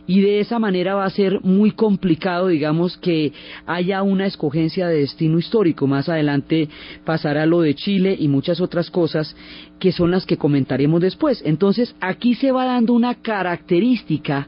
[0.05, 3.31] y de esa manera va a ser muy complicado, digamos, que
[3.65, 5.87] haya una escogencia de destino histórico.
[5.87, 6.67] Más adelante
[7.05, 9.35] pasará lo de Chile y muchas otras cosas
[9.79, 11.41] que son las que comentaremos después.
[11.45, 14.47] Entonces, aquí se va dando una característica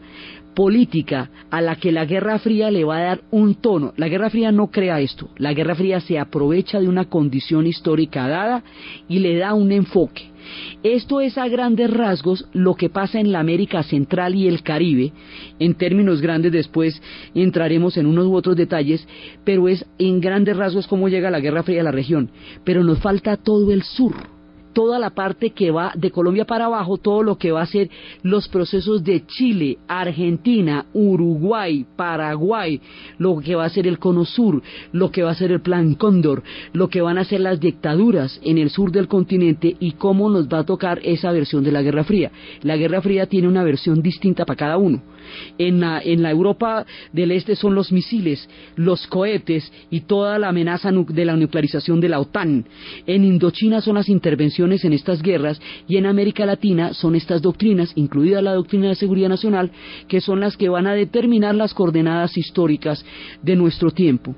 [0.55, 3.93] política a la que la Guerra Fría le va a dar un tono.
[3.97, 5.29] La Guerra Fría no crea esto.
[5.37, 8.63] La Guerra Fría se aprovecha de una condición histórica dada
[9.07, 10.31] y le da un enfoque.
[10.83, 15.11] Esto es a grandes rasgos lo que pasa en la América Central y el Caribe.
[15.59, 17.01] En términos grandes después
[17.33, 19.07] entraremos en unos u otros detalles,
[19.43, 22.29] pero es en grandes rasgos cómo llega la Guerra Fría a la región.
[22.63, 24.34] Pero nos falta todo el sur
[24.75, 27.89] toda la parte que va de Colombia para abajo, todo lo que va a ser
[28.23, 32.81] los procesos de Chile, Argentina, Uruguay, Paraguay,
[33.17, 34.61] lo que va a ser el Cono Sur,
[34.91, 38.41] lo que va a ser el Plan Cóndor, lo que van a ser las dictaduras
[38.43, 41.81] en el sur del continente y cómo nos va a tocar esa versión de la
[41.81, 42.31] Guerra Fría.
[42.61, 45.14] La Guerra Fría tiene una versión distinta para cada uno.
[45.57, 50.49] En la, en la Europa del Este son los misiles, los cohetes y toda la
[50.49, 52.65] amenaza de la nuclearización de la OTAN.
[53.07, 57.91] En Indochina son las intervenciones en estas guerras y en América Latina son estas doctrinas,
[57.95, 59.71] incluida la doctrina de seguridad nacional,
[60.07, 63.05] que son las que van a determinar las coordenadas históricas
[63.41, 64.35] de nuestro tiempo.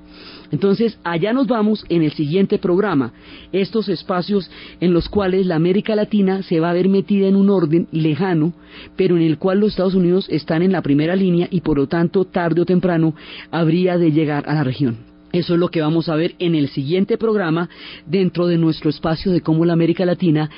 [0.51, 3.13] Entonces, allá nos vamos en el siguiente programa,
[3.51, 7.49] estos espacios en los cuales la América Latina se va a ver metida en un
[7.49, 8.53] orden lejano,
[8.95, 11.87] pero en el cual los Estados Unidos están en la primera línea y por lo
[11.87, 13.13] tanto, tarde o temprano,
[13.51, 14.97] habría de llegar a la región.
[15.33, 17.69] Eso es lo que vamos a ver en el siguiente programa
[18.05, 20.49] dentro de nuestro espacio de cómo la América Latina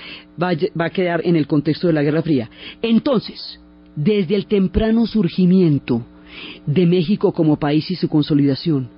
[0.42, 2.50] va, a quedar en el contexto de la Guerra Fría.
[2.82, 3.60] Entonces,
[3.96, 6.06] desde el temprano surgimiento
[6.66, 8.90] de México como país y su consolidación,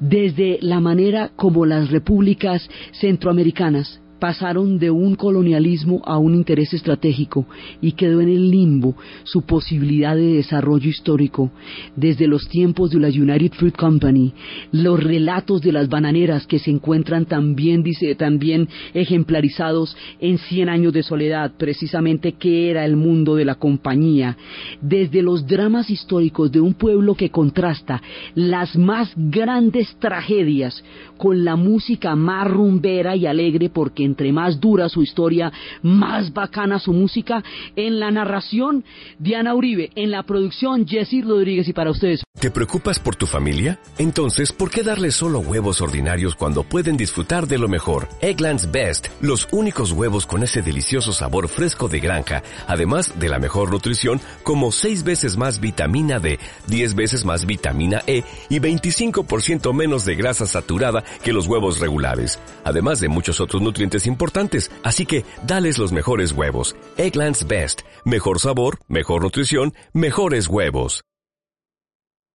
[0.00, 7.44] desde la manera como las repúblicas centroamericanas pasaron de un colonialismo a un interés estratégico
[7.80, 8.94] y quedó en el limbo
[9.24, 11.50] su posibilidad de desarrollo histórico.
[11.96, 14.32] Desde los tiempos de la United Fruit Company,
[14.70, 20.92] los relatos de las bananeras que se encuentran también, dice, también ejemplarizados en Cien años
[20.92, 24.36] de soledad, precisamente qué era el mundo de la compañía,
[24.80, 28.00] desde los dramas históricos de un pueblo que contrasta
[28.36, 30.84] las más grandes tragedias
[31.16, 35.50] con la música más rumbera y alegre porque entre más dura su historia,
[35.82, 37.42] más bacana su música.
[37.76, 38.84] En la narración,
[39.18, 39.90] Diana Uribe.
[39.94, 41.66] En la producción, Jessy Rodríguez.
[41.66, 42.22] Y para ustedes.
[42.38, 43.78] ¿Te preocupas por tu familia?
[43.98, 48.08] Entonces, ¿por qué darles solo huevos ordinarios cuando pueden disfrutar de lo mejor?
[48.20, 53.38] Eggland's Best, los únicos huevos con ese delicioso sabor fresco de granja, además de la
[53.38, 59.72] mejor nutrición, como 6 veces más vitamina D, 10 veces más vitamina E y 25%
[59.72, 65.06] menos de grasa saturada que los huevos regulares, además de muchos otros nutrientes importantes, así
[65.06, 66.74] que dales los mejores huevos.
[66.96, 67.82] Egglands Best.
[68.04, 71.04] Mejor sabor, mejor nutrición, mejores huevos.